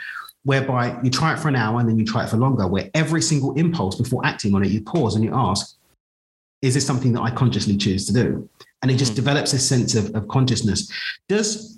whereby 0.44 1.00
you 1.04 1.10
try 1.10 1.32
it 1.32 1.40
for 1.40 1.48
an 1.48 1.56
hour 1.56 1.80
and 1.80 1.88
then 1.88 1.98
you 1.98 2.04
try 2.06 2.26
it 2.26 2.30
for 2.30 2.36
longer, 2.36 2.68
where 2.68 2.90
every 2.94 3.22
single 3.22 3.54
impulse 3.54 3.96
before 3.96 4.26
acting 4.26 4.54
on 4.54 4.66
it, 4.66 4.72
you 4.72 4.82
pause 4.82 5.16
and 5.16 5.24
you 5.24 5.34
ask, 5.34 5.78
is 6.62 6.74
this 6.74 6.86
something 6.86 7.14
that 7.14 7.22
I 7.22 7.32
consciously 7.32 7.78
choose 7.78 8.06
to 8.08 8.14
do? 8.14 8.50
And 8.82 8.90
it 8.90 8.96
just 8.98 9.14
Mhm. 9.14 9.18
develops 9.18 9.52
this 9.52 9.68
sense 9.68 9.96
of, 9.96 10.14
of 10.16 10.28
consciousness. 10.28 10.90
Does 11.30 11.78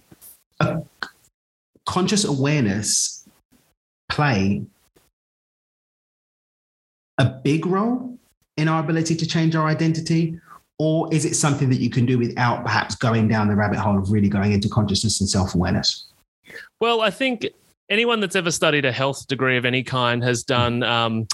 a 0.60 0.82
conscious 1.86 2.24
awareness 2.24 3.26
play 4.10 4.63
a 7.18 7.26
big 7.26 7.66
role 7.66 8.18
in 8.58 8.68
our 8.68 8.80
ability 8.80 9.16
to 9.16 9.26
change 9.26 9.56
our 9.56 9.68
identity? 9.68 10.39
Or 10.80 11.13
is 11.13 11.26
it 11.26 11.36
something 11.36 11.70
that 11.70 11.80
you 11.80 11.89
can 11.89 12.06
do 12.06 12.18
without 12.18 12.63
perhaps 12.63 12.96
going 12.96 13.28
down 13.28 13.48
the 13.48 13.56
rabbit 13.56 13.80
hole 13.80 13.98
of 13.98 14.12
really 14.12 14.30
going 14.30 14.54
into 14.54 14.70
consciousness 14.70 15.20
and 15.20 15.30
self 15.30 15.56
awareness? 15.56 16.06
Well, 16.80 17.02
I 17.02 17.10
think 17.10 17.48
anyone 17.89 18.20
that's 18.20 18.36
ever 18.36 18.52
studied 18.52 18.86
a 18.86 18.92
health 18.92 19.28
degree 19.28 19.58
of 19.58 19.66
any 19.66 19.84
kind 19.84 20.24
has 20.24 20.44
done 20.44 20.84
um, 20.84 21.28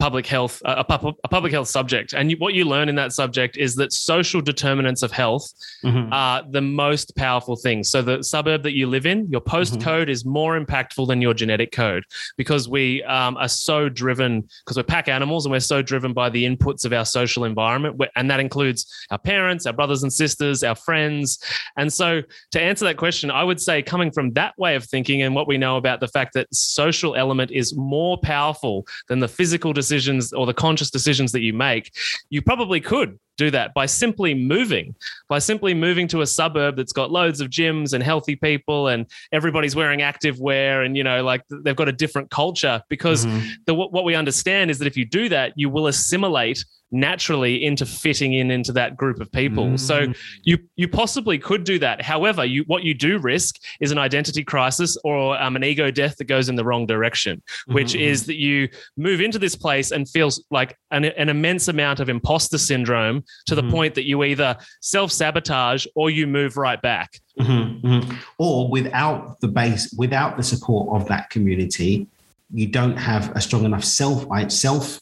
public 0.00 0.26
health, 0.26 0.60
a, 0.64 0.80
a 0.80 1.28
public 1.28 1.52
health 1.52 1.68
subject. 1.68 2.14
And 2.14 2.30
you, 2.30 2.36
what 2.38 2.54
you 2.54 2.64
learn 2.64 2.88
in 2.88 2.94
that 2.96 3.12
subject 3.12 3.58
is 3.58 3.76
that 3.76 3.92
social 3.92 4.40
determinants 4.40 5.02
of 5.02 5.12
health 5.12 5.52
Mhm. 5.84 6.08
are 6.10 6.42
the 6.50 6.60
most 6.60 7.14
powerful 7.16 7.54
things. 7.56 7.90
So 7.90 8.02
the 8.02 8.22
suburb 8.22 8.62
that 8.64 8.72
you 8.72 8.86
live 8.86 9.06
in, 9.06 9.28
your 9.30 9.40
postcode 9.42 10.08
is 10.08 10.24
more 10.24 10.58
impactful 10.58 11.06
than 11.06 11.20
your 11.22 11.34
genetic 11.34 11.70
code 11.72 12.04
because 12.36 12.68
we 12.68 13.02
um, 13.04 13.36
are 13.36 13.48
so 13.48 13.88
driven 13.88 14.48
because 14.64 14.76
we're 14.76 14.82
pack 14.82 15.08
animals 15.08 15.44
and 15.44 15.52
we're 15.52 15.60
so 15.60 15.82
driven 15.82 16.12
by 16.12 16.30
the 16.30 16.44
inputs 16.44 16.84
of 16.84 16.92
our 16.92 17.04
social 17.04 17.44
environment, 17.44 18.00
and 18.16 18.30
that 18.30 18.40
includes 18.40 18.86
our 19.10 19.18
parents, 19.18 19.66
our 19.66 19.72
brothers 19.72 20.02
and 20.02 20.12
sisters, 20.12 20.62
our 20.62 20.74
friends. 20.74 21.38
And 21.76 21.92
so 21.92 22.22
to 22.52 22.60
answer 22.60 22.84
that 22.86 22.96
question, 22.96 23.30
I 23.30 23.44
would 23.44 23.60
say 23.60 23.82
coming 23.82 24.10
from 24.10 24.32
that 24.32 24.54
way 24.58 24.76
of 24.76 24.84
thinking 24.84 25.22
and 25.22 25.34
what 25.34 25.46
we 25.46 25.58
know 25.58 25.76
about 25.76 26.00
the 26.00 26.08
fact 26.08 26.32
that 26.34 26.46
social 26.54 27.14
element 27.16 27.50
is 27.50 27.76
more 27.76 28.18
powerful 28.18 28.86
than 29.08 29.18
the 29.20 29.28
physical 29.28 29.72
decisions 29.90 30.32
or 30.32 30.46
the 30.46 30.54
conscious 30.54 30.90
decisions 30.90 31.32
that 31.32 31.40
you 31.40 31.52
make, 31.52 31.92
you 32.30 32.40
probably 32.40 32.80
could 32.80 33.18
do 33.40 33.50
that 33.50 33.72
by 33.74 33.86
simply 33.86 34.32
moving, 34.34 34.94
by 35.28 35.38
simply 35.38 35.72
moving 35.72 36.06
to 36.08 36.20
a 36.20 36.26
suburb 36.26 36.76
that's 36.76 36.92
got 36.92 37.10
loads 37.10 37.40
of 37.40 37.48
gyms 37.48 37.94
and 37.94 38.02
healthy 38.02 38.36
people 38.36 38.88
and 38.88 39.06
everybody's 39.32 39.74
wearing 39.74 40.02
active 40.02 40.38
wear 40.38 40.82
and 40.82 40.96
you 40.98 41.04
know 41.08 41.18
like 41.30 41.42
they've 41.64 41.80
got 41.82 41.88
a 41.88 41.92
different 42.04 42.28
culture 42.30 42.76
because 42.88 43.20
Mhm. 43.26 43.42
the, 43.66 43.74
what 43.74 44.04
we 44.04 44.14
understand 44.14 44.70
is 44.70 44.78
that 44.78 44.86
if 44.92 44.96
you 44.96 45.06
do 45.20 45.28
that, 45.30 45.52
you 45.56 45.68
will 45.74 45.86
assimilate 45.86 46.64
naturally 46.92 47.54
into 47.64 47.86
fitting 47.86 48.32
in 48.34 48.50
into 48.50 48.72
that 48.72 48.96
group 48.96 49.20
of 49.20 49.30
people. 49.30 49.78
So 49.78 49.96
Mm. 50.08 50.16
you 50.42 50.58
you 50.80 50.88
possibly 50.88 51.38
could 51.38 51.62
do 51.72 51.78
that. 51.78 52.02
However, 52.02 52.44
you 52.44 52.64
what 52.66 52.82
you 52.82 52.94
do 52.94 53.12
risk 53.32 53.52
is 53.80 53.92
an 53.92 53.98
identity 53.98 54.42
crisis 54.42 54.96
or 55.04 55.40
um, 55.40 55.54
an 55.54 55.62
ego 55.62 55.90
death 55.92 56.16
that 56.18 56.24
goes 56.34 56.48
in 56.50 56.56
the 56.56 56.64
wrong 56.64 56.86
direction, 56.94 57.34
which 57.76 57.92
Mhm, 57.94 58.00
is 58.10 58.26
that 58.26 58.38
you 58.46 58.68
move 58.96 59.20
into 59.26 59.38
this 59.38 59.54
place 59.64 59.88
and 59.94 60.08
feels 60.16 60.34
like 60.50 60.70
an, 60.90 61.04
an 61.04 61.28
immense 61.28 61.68
amount 61.68 62.00
of 62.00 62.08
imposter 62.08 62.58
syndrome 62.58 63.22
to 63.46 63.54
the 63.54 63.62
Mhm. 63.62 63.70
point 63.70 63.94
that 63.94 64.04
you 64.06 64.22
either 64.24 64.56
self 64.80 65.10
sabotage 65.12 65.86
or 65.94 66.10
you 66.10 66.26
move 66.26 66.56
right 66.56 66.80
back. 66.80 67.20
Mhm, 67.38 67.80
mhm. 67.82 68.16
Or 68.38 68.68
without 68.70 69.40
the 69.40 69.48
base, 69.48 69.92
without 69.96 70.36
the 70.36 70.42
support 70.42 71.00
of 71.00 71.08
that 71.08 71.30
community, 71.30 72.06
you 72.52 72.66
don't 72.66 72.96
have 72.96 73.30
a 73.36 73.40
strong 73.40 73.64
enough 73.64 73.84
self 73.84 74.26
self 74.50 75.00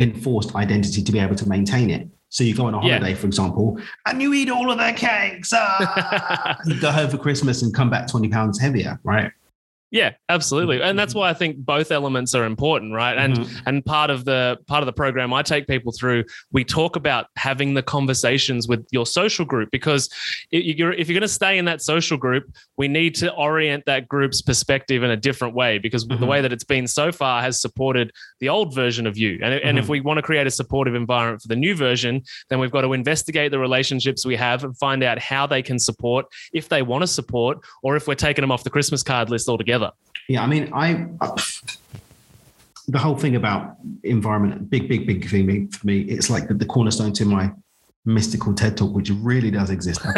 enforced 0.00 0.54
identity 0.56 1.02
to 1.02 1.12
be 1.12 1.18
able 1.20 1.36
to 1.36 1.48
maintain 1.48 1.90
it. 1.90 2.08
So 2.30 2.42
you 2.42 2.52
go 2.54 2.66
on 2.66 2.74
a 2.74 2.84
Yeah. 2.84 2.98
holiday, 2.98 3.14
for 3.14 3.26
example, 3.28 3.78
and 4.06 4.20
you 4.20 4.34
eat 4.34 4.50
all 4.50 4.70
of 4.72 4.78
their 4.78 4.92
cakes. 4.92 5.52
Ah! 5.54 6.56
you 6.66 6.80
go 6.80 6.90
home 6.90 7.08
for 7.08 7.16
Christmas 7.18 7.62
and 7.62 7.72
come 7.72 7.90
back 7.90 8.08
twenty 8.08 8.28
pounds 8.28 8.58
heavier, 8.60 8.98
right? 9.04 9.30
Yeah, 9.90 10.12
absolutely. 10.28 10.82
And 10.82 10.98
that's 10.98 11.14
why 11.14 11.30
I 11.30 11.34
think 11.34 11.56
both 11.58 11.92
elements 11.92 12.34
are 12.34 12.44
important, 12.44 12.92
right? 12.94 13.16
And 13.16 13.36
Mhm. 13.38 13.62
and 13.66 13.84
part 13.84 14.10
of 14.10 14.24
the 14.24 14.58
part 14.66 14.82
of 14.82 14.86
the 14.86 14.92
program 14.92 15.32
I 15.32 15.42
take 15.42 15.68
people 15.68 15.92
through, 15.92 16.24
we 16.50 16.64
talk 16.64 16.96
about 16.96 17.26
having 17.36 17.74
the 17.74 17.82
conversations 17.82 18.66
with 18.66 18.84
your 18.90 19.06
social 19.06 19.44
group 19.44 19.68
because 19.70 20.10
if 20.50 20.76
you're 20.78 20.92
if 20.92 21.08
you're 21.08 21.14
going 21.14 21.20
to 21.22 21.28
stay 21.28 21.58
in 21.58 21.64
that 21.66 21.80
social 21.80 22.16
group, 22.16 22.44
we 22.76 22.88
need 22.88 23.14
to 23.16 23.32
orient 23.34 23.84
that 23.86 24.08
group's 24.08 24.42
perspective 24.42 25.04
in 25.04 25.10
a 25.10 25.16
different 25.16 25.54
way 25.54 25.78
because 25.78 26.04
the 26.08 26.16
Mhm. 26.16 26.26
way 26.26 26.40
that 26.40 26.52
it's 26.52 26.64
been 26.64 26.88
so 26.88 27.12
far 27.12 27.40
has 27.40 27.60
supported 27.60 28.10
the 28.40 28.48
old 28.48 28.74
version 28.74 29.06
of 29.06 29.16
you. 29.16 29.38
And, 29.42 29.54
and 29.54 29.78
if 29.78 29.84
Mhm. 29.86 29.90
we 29.90 30.00
want 30.00 30.18
to 30.18 30.22
create 30.22 30.46
a 30.48 30.50
supportive 30.50 30.96
environment 30.96 31.42
for 31.42 31.48
the 31.48 31.56
new 31.56 31.76
version, 31.76 32.22
then 32.50 32.58
we've 32.58 32.72
got 32.72 32.80
to 32.80 32.94
investigate 32.94 33.52
the 33.52 33.60
relationships 33.60 34.26
we 34.26 34.34
have 34.34 34.64
and 34.64 34.76
find 34.76 35.04
out 35.04 35.20
how 35.20 35.46
they 35.46 35.62
can 35.62 35.78
support 35.78 36.26
if 36.52 36.68
they 36.68 36.82
want 36.82 37.02
to 37.02 37.06
support 37.06 37.58
or 37.84 37.94
if 37.94 38.08
we're 38.08 38.14
taking 38.16 38.42
them 38.42 38.50
off 38.50 38.64
the 38.64 38.70
Christmas 38.70 39.04
card 39.04 39.30
list 39.30 39.48
altogether. 39.48 39.73
Yeah, 40.28 40.42
I 40.42 40.46
mean, 40.46 40.70
I, 40.72 41.06
the 42.88 42.98
whole 42.98 43.16
thing 43.16 43.36
about 43.36 43.76
environment, 44.02 44.70
big, 44.70 44.88
big, 44.88 45.06
big 45.06 45.28
thing 45.28 45.68
for 45.68 45.86
me. 45.86 46.00
It's 46.02 46.30
like 46.30 46.48
the, 46.48 46.54
the 46.54 46.66
cornerstone 46.66 47.12
to 47.14 47.24
my 47.24 47.52
mystical 48.06 48.52
TED 48.54 48.76
talk, 48.76 48.94
which 48.94 49.10
really 49.10 49.50
does 49.50 49.70
exist. 49.70 50.00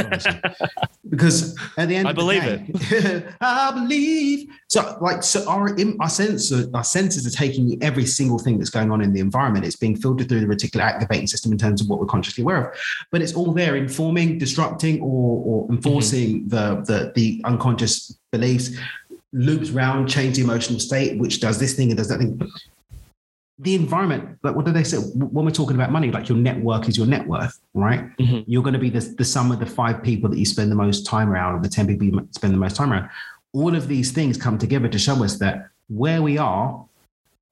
Because 1.09 1.57
at 1.79 1.87
the 1.87 1.95
end, 1.95 2.09
I 2.09 2.11
of 2.11 2.17
the 2.17 2.21
believe 2.21 2.43
day, 2.91 3.25
I 3.41 3.71
believe. 3.71 4.49
So, 4.67 4.99
like, 5.01 5.23
so 5.23 5.49
our 5.49 5.69
our 6.01 6.09
sense, 6.09 6.53
our 6.75 6.83
senses 6.83 7.25
are 7.29 7.31
taking 7.31 7.81
every 7.81 8.05
single 8.05 8.41
thing 8.41 8.59
that's 8.59 8.71
going 8.71 8.91
on 8.91 9.01
in 9.01 9.13
the 9.13 9.21
environment. 9.21 9.65
It's 9.65 9.77
being 9.77 9.95
filtered 9.95 10.29
through 10.29 10.41
the 10.41 10.47
reticular 10.47 10.81
activating 10.81 11.29
system 11.29 11.53
in 11.53 11.59
terms 11.59 11.81
of 11.81 11.89
what 11.89 12.01
we're 12.01 12.07
consciously 12.07 12.43
aware 12.43 12.71
of. 12.71 12.79
But 13.13 13.23
it's 13.23 13.35
all 13.35 13.53
there, 13.53 13.77
informing, 13.77 14.39
disrupting, 14.39 15.01
or, 15.01 15.45
or 15.45 15.71
enforcing 15.71 16.49
mm-hmm. 16.49 16.49
the, 16.49 16.83
the 16.83 17.13
the 17.15 17.41
unconscious 17.45 18.19
beliefs 18.33 18.77
loops 19.37 19.71
round, 19.71 20.09
change 20.09 20.37
the 20.37 20.43
emotional 20.43 20.81
state, 20.81 21.19
which 21.21 21.41
does 21.41 21.59
this 21.59 21.75
thing 21.75 21.91
and 21.91 21.97
does 21.99 22.09
that 22.09 22.19
thing. 22.19 22.41
The 23.59 23.75
environment, 23.75 24.39
like 24.43 24.55
what 24.55 24.65
do 24.65 24.73
they 24.73 24.83
say 24.85 24.97
when 24.99 25.45
we're 25.45 25.51
talking 25.51 25.77
about 25.77 25.91
money? 25.93 26.11
Like 26.11 26.29
your 26.29 26.39
network 26.39 26.89
is 26.89 26.97
your 26.97 27.07
net 27.07 27.27
worth, 27.27 27.59
right? 27.75 28.17
Mhm. 28.19 28.45
You're 28.47 28.63
going 28.63 28.75
to 28.75 28.79
be 28.79 28.91
the, 28.91 29.01
the 29.01 29.25
sum 29.25 29.53
of 29.53 29.61
the 29.61 29.67
five 29.67 30.03
people 30.03 30.29
that 30.31 30.39
you 30.39 30.45
spend 30.47 30.71
the 30.71 30.77
most 30.77 31.07
time 31.07 31.31
around, 31.31 31.55
or 31.57 31.63
the 31.63 31.69
10 31.69 31.87
people 31.87 32.07
you 32.07 32.29
spend 32.33 32.53
the 32.53 32.59
most 32.59 32.77
time 32.77 32.93
around. 32.93 33.09
All 33.53 33.75
of 33.75 33.89
these 33.89 34.11
things 34.13 34.37
come 34.37 34.59
together 34.59 34.89
to 34.89 34.99
show 34.99 35.23
us 35.25 35.39
that 35.39 35.69
where 35.89 36.21
we 36.23 36.37
are 36.39 36.85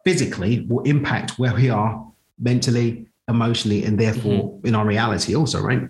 physically 0.04 0.66
will 0.68 0.82
impact 0.84 1.38
where 1.38 1.54
we 1.54 1.70
are 1.70 2.06
mentally, 2.38 3.06
emotionally, 3.28 3.84
and 3.84 3.98
therefore 3.98 4.58
in 4.64 4.74
our 4.74 4.84
reality 4.86 5.34
also, 5.34 5.62
right? 5.62 5.88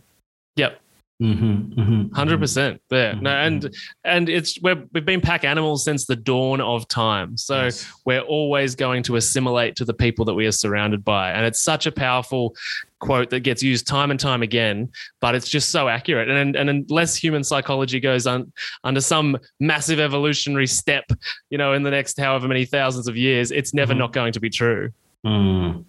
Yep. 0.57 0.78
Mm-hmm, 1.22 1.81
mm-hmm, 1.81 2.14
Hundred 2.14 2.40
percent. 2.40 2.81
Yeah. 2.90 3.12
No, 3.20 3.31
and 3.31 3.72
and 4.03 4.29
it's 4.29 4.61
we're, 4.61 4.83
we've 4.92 5.05
been 5.05 5.20
pack 5.20 5.44
animals 5.44 5.85
since 5.85 6.07
the 6.07 6.16
dawn 6.16 6.61
of 6.61 6.88
time. 6.88 7.37
So 7.37 7.64
Yes. 7.64 7.90
we're 8.05 8.20
always 8.20 8.74
going 8.74 9.05
to 9.05 9.14
assimilate 9.16 9.77
to 9.77 9.85
the 9.85 9.94
people 9.94 10.24
that 10.24 10.35
we 10.35 10.44
are 10.46 10.53
surrounded 10.53 11.05
by, 11.05 11.31
and 11.31 11.46
it's 11.46 11.61
such 11.61 11.87
a 11.87 11.92
powerful 11.92 12.57
quote 12.98 13.31
that 13.31 13.40
gets 13.40 13.62
used 13.62 13.87
time 13.87 14.11
and 14.11 14.18
time 14.18 14.42
again. 14.42 14.90
But 15.20 15.37
it's 15.37 15.48
just 15.48 15.70
so 15.70 15.88
accurate. 15.88 16.29
And 16.29 16.57
and 16.57 16.68
unless 16.68 17.14
human 17.14 17.44
psychology 17.44 18.00
goes 18.00 18.27
on 18.27 18.53
under 18.83 19.00
some 19.00 19.38
massive 19.61 20.00
evolutionary 20.00 20.66
step, 20.66 21.05
you 21.48 21.59
know, 21.59 21.74
in 21.74 21.85
the 21.85 21.92
next 21.92 22.18
however 22.18 22.48
many 22.48 22.64
thousands 22.64 23.07
of 23.07 23.16
years, 23.16 23.53
it's 23.53 23.72
never 23.72 23.94
Mhm. 23.94 23.98
not 23.98 24.12
going 24.12 24.33
to 24.33 24.40
be 24.40 24.50
true. 24.50 24.90
Mm. 25.24 25.85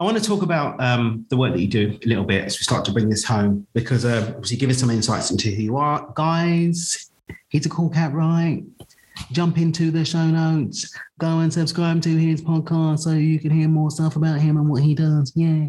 I 0.00 0.04
want 0.04 0.16
to 0.16 0.22
talk 0.22 0.42
about 0.42 0.80
um, 0.80 1.26
the 1.28 1.36
work 1.36 1.52
that 1.54 1.60
you 1.60 1.66
do 1.66 1.98
a 2.04 2.06
little 2.06 2.22
bit 2.24 2.44
as 2.44 2.56
we 2.58 2.62
start 2.62 2.84
to 2.84 2.92
bring 2.92 3.08
this 3.08 3.24
home, 3.24 3.66
because 3.74 4.04
uh, 4.04 4.26
obviously 4.28 4.56
give 4.56 4.70
us 4.70 4.78
some 4.78 4.90
insights 4.90 5.30
into 5.32 5.50
who 5.50 5.60
you 5.62 5.76
are, 5.76 6.08
guys. 6.14 7.10
He's 7.48 7.66
a 7.66 7.68
cool 7.68 7.90
cat, 7.90 8.12
right? 8.12 8.62
Jump 9.32 9.58
into 9.58 9.90
the 9.90 10.04
show 10.04 10.24
notes, 10.26 10.94
go 11.18 11.40
and 11.40 11.52
subscribe 11.52 12.00
to 12.02 12.10
his 12.16 12.40
podcast 12.40 13.00
so 13.00 13.10
you 13.10 13.40
can 13.40 13.50
hear 13.50 13.66
more 13.68 13.90
stuff 13.90 14.14
about 14.14 14.38
him 14.38 14.56
and 14.56 14.68
what 14.68 14.82
he 14.84 14.94
does. 14.94 15.32
Yeah. 15.34 15.66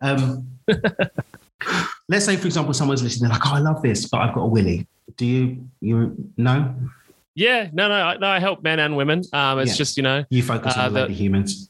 Um, 0.00 0.46
let's 2.08 2.24
say, 2.24 2.36
for 2.36 2.46
example, 2.46 2.72
someone's 2.74 3.02
listening, 3.02 3.28
they're 3.30 3.36
like, 3.38 3.46
"Oh, 3.48 3.54
I 3.54 3.58
love 3.58 3.82
this, 3.82 4.06
but 4.08 4.18
I've 4.20 4.34
got 4.34 4.42
a 4.42 4.46
willy." 4.46 4.86
Do 5.16 5.26
you 5.26 5.68
you 5.80 6.16
know? 6.36 6.72
Yeah. 7.34 7.68
No. 7.72 7.88
No. 7.88 7.94
I- 7.94 8.16
No. 8.18 8.28
I 8.28 8.38
help 8.38 8.62
men 8.62 8.78
and 8.78 8.96
women. 8.96 9.22
Um. 9.32 9.58
It's 9.58 9.72
Yeah. 9.72 9.76
just 9.76 9.96
you 9.96 10.04
know 10.04 10.24
You 10.30 10.44
focus 10.44 10.76
Uh, 10.76 10.82
on 10.82 10.94
the 10.94 11.06
the- 11.08 11.12
humans. 11.12 11.68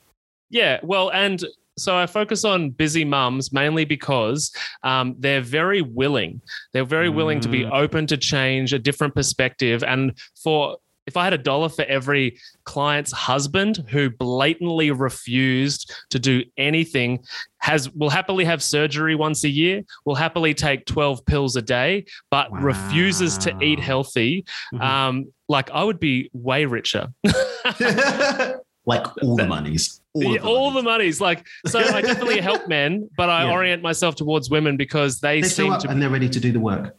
Yeah, 0.51 0.81
well, 0.83 1.11
and 1.13 1.43
so 1.83 1.97
I 1.97 2.07
focus 2.07 2.45
on 2.45 2.71
busy 2.71 3.05
mums 3.05 3.53
mainly 3.53 3.85
because 3.85 4.53
um, 4.85 5.15
they're 5.19 5.41
very 5.41 5.83
willing. 5.83 6.41
They're 6.73 6.85
very 6.85 7.09
willing 7.09 7.41
to 7.41 7.49
be 7.49 7.63
Mm. 7.65 7.73
open 7.73 8.07
to 8.09 8.17
change, 8.17 8.73
a 8.73 8.79
different 8.79 9.15
perspective. 9.15 9.83
And 9.85 10.17
for 10.43 10.77
if 11.09 11.17
I 11.17 11.25
had 11.25 11.33
a 11.33 11.39
dollar 11.39 11.69
for 11.69 11.85
every 11.87 12.39
client's 12.65 13.11
husband 13.11 13.85
who 13.91 14.09
blatantly 14.09 14.93
refused 14.93 15.93
to 16.11 16.19
do 16.21 16.45
anything, 16.57 17.19
has 17.59 17.91
will 17.91 18.09
happily 18.11 18.45
have 18.45 18.63
surgery 18.63 19.17
once 19.17 19.43
a 19.43 19.49
year, 19.49 19.83
will 20.05 20.15
happily 20.15 20.55
take 20.55 20.87
12 20.87 21.27
pills 21.27 21.57
a 21.57 21.63
day, 21.63 22.05
but 22.31 22.53
refuses 22.53 23.37
to 23.39 23.53
eat 23.61 23.81
Wow. 23.81 23.85
healthy, 23.85 24.45
Mhm. 24.73 24.81
um, 24.81 25.33
like 25.49 25.71
I 25.73 25.83
would 25.83 25.99
be 25.99 26.31
way 26.33 26.67
richer. 26.67 27.09
like 28.87 29.07
all 29.23 29.37
the 29.37 29.47
monies. 29.47 30.01
All, 30.15 30.23
Yeah, 30.25 30.41
the 30.41 30.47
all 30.49 30.71
monies. 30.71 30.75
the 30.75 30.83
money's 30.91 31.21
like 31.21 31.47
so 31.67 31.79
i 31.79 32.01
definitely 32.03 32.41
help 32.51 32.69
men 32.69 33.09
but 33.17 33.31
i 33.31 33.45
Yeah. 33.45 33.53
orient 33.53 33.83
myself 33.83 34.15
towards 34.17 34.51
women 34.51 34.77
because 34.77 35.21
they, 35.21 35.41
They 35.41 35.49
seem 35.49 35.79
to 35.79 35.89
and 35.89 36.03
they're 36.03 36.11
ready 36.11 36.29
to 36.29 36.41
do 36.41 36.53
the 36.53 36.61
work. 36.61 36.95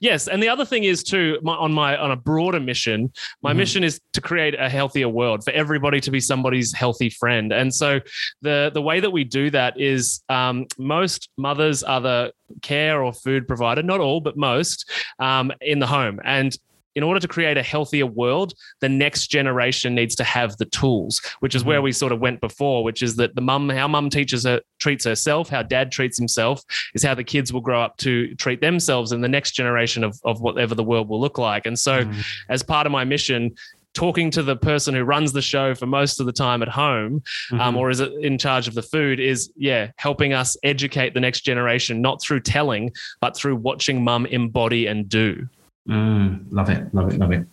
yes 0.00 0.28
and 0.28 0.42
the 0.42 0.48
other 0.48 0.64
thing 0.66 0.84
is 0.84 1.02
too 1.02 1.38
my, 1.42 1.54
on 1.54 1.72
my 1.72 1.96
on 1.96 2.10
a 2.10 2.16
broader 2.16 2.60
mission 2.60 3.10
my 3.42 3.52
Mhm. 3.52 3.56
mission 3.56 3.84
is 3.84 4.00
to 4.12 4.20
create 4.20 4.54
a 4.58 4.68
healthier 4.68 5.08
world 5.08 5.44
for 5.44 5.52
everybody 5.52 6.00
to 6.00 6.10
be 6.10 6.20
somebody's 6.20 6.74
healthy 6.74 7.08
friend 7.08 7.52
and 7.52 7.72
so 7.74 8.00
the 8.42 8.70
the 8.74 8.82
way 8.82 8.98
that 9.00 9.10
we 9.10 9.24
do 9.24 9.48
that 9.50 9.80
is 9.80 10.22
um, 10.28 10.66
most 10.78 11.30
mothers 11.38 11.82
are 11.82 12.00
the 12.00 12.32
care 12.62 13.02
or 13.02 13.12
food 13.12 13.46
provider 13.46 13.82
not 13.82 14.00
all 14.00 14.20
but 14.20 14.36
most 14.36 14.90
um, 15.20 15.52
in 15.60 15.78
the 15.78 15.86
home 15.86 16.18
and 16.24 16.56
in 16.98 17.04
order 17.04 17.20
to 17.20 17.28
create 17.28 17.56
a 17.56 17.62
healthier 17.62 18.06
world, 18.06 18.54
the 18.80 18.88
next 18.88 19.28
generation 19.28 19.94
needs 19.94 20.16
to 20.16 20.24
have 20.24 20.56
the 20.56 20.64
tools, 20.64 21.22
which 21.38 21.54
is 21.54 21.64
where 21.64 21.78
mm. 21.78 21.84
we 21.84 21.92
sort 21.92 22.10
of 22.10 22.18
went 22.18 22.40
before, 22.40 22.82
which 22.82 23.04
is 23.04 23.14
that 23.16 23.36
the 23.36 23.40
mum, 23.40 23.68
how 23.68 23.86
mum 23.86 24.10
teaches 24.10 24.42
her, 24.42 24.60
treats 24.80 25.04
herself, 25.04 25.48
how 25.48 25.62
dad 25.62 25.92
treats 25.92 26.18
himself, 26.18 26.60
is 26.94 27.04
how 27.04 27.14
the 27.14 27.22
kids 27.22 27.52
will 27.52 27.60
grow 27.60 27.80
up 27.80 27.96
to 27.98 28.34
treat 28.34 28.60
themselves 28.60 29.12
and 29.12 29.22
the 29.22 29.28
next 29.28 29.52
generation 29.52 30.02
of, 30.02 30.18
of 30.24 30.40
whatever 30.40 30.74
the 30.74 30.82
world 30.82 31.08
will 31.08 31.20
look 31.20 31.38
like. 31.38 31.66
And 31.66 31.78
so, 31.78 32.04
mm. 32.04 32.24
as 32.48 32.64
part 32.64 32.84
of 32.84 32.90
my 32.90 33.04
mission, 33.04 33.54
talking 33.94 34.30
to 34.32 34.42
the 34.42 34.56
person 34.56 34.92
who 34.92 35.04
runs 35.04 35.32
the 35.32 35.42
show 35.42 35.74
for 35.74 35.86
most 35.86 36.18
of 36.18 36.26
the 36.26 36.32
time 36.32 36.62
at 36.62 36.68
home 36.68 37.22
um, 37.52 37.58
mm-hmm. 37.58 37.76
or 37.76 37.90
is 37.90 38.00
it 38.00 38.12
in 38.20 38.38
charge 38.38 38.68
of 38.68 38.74
the 38.74 38.82
food 38.82 39.18
is 39.18 39.50
yeah 39.56 39.90
helping 39.96 40.32
us 40.32 40.56
educate 40.62 41.14
the 41.14 41.20
next 41.20 41.40
generation 41.40 42.00
not 42.00 42.20
through 42.20 42.38
telling 42.38 42.92
but 43.20 43.34
through 43.34 43.56
watching 43.56 44.04
mum 44.04 44.26
embody 44.26 44.86
and 44.86 45.08
do 45.08 45.48
Mm, 45.88 46.46
love 46.50 46.68
it, 46.68 46.94
love 46.94 47.12
it, 47.12 47.18
love 47.18 47.32
it. 47.32 47.46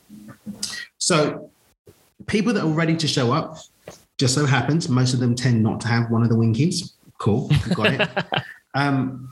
So, 0.97 1.49
people 2.27 2.53
that 2.53 2.63
are 2.63 2.67
ready 2.67 2.95
to 2.97 3.07
show 3.07 3.31
up, 3.31 3.57
just 4.17 4.33
so 4.33 4.45
happens, 4.45 4.89
most 4.89 5.13
of 5.13 5.19
them 5.19 5.35
tend 5.35 5.63
not 5.63 5.79
to 5.81 5.87
have 5.87 6.11
one 6.11 6.23
of 6.23 6.29
the 6.29 6.35
winkies. 6.35 6.93
Cool, 7.17 7.49
got 7.73 7.93
it. 7.93 8.09
um, 8.73 9.31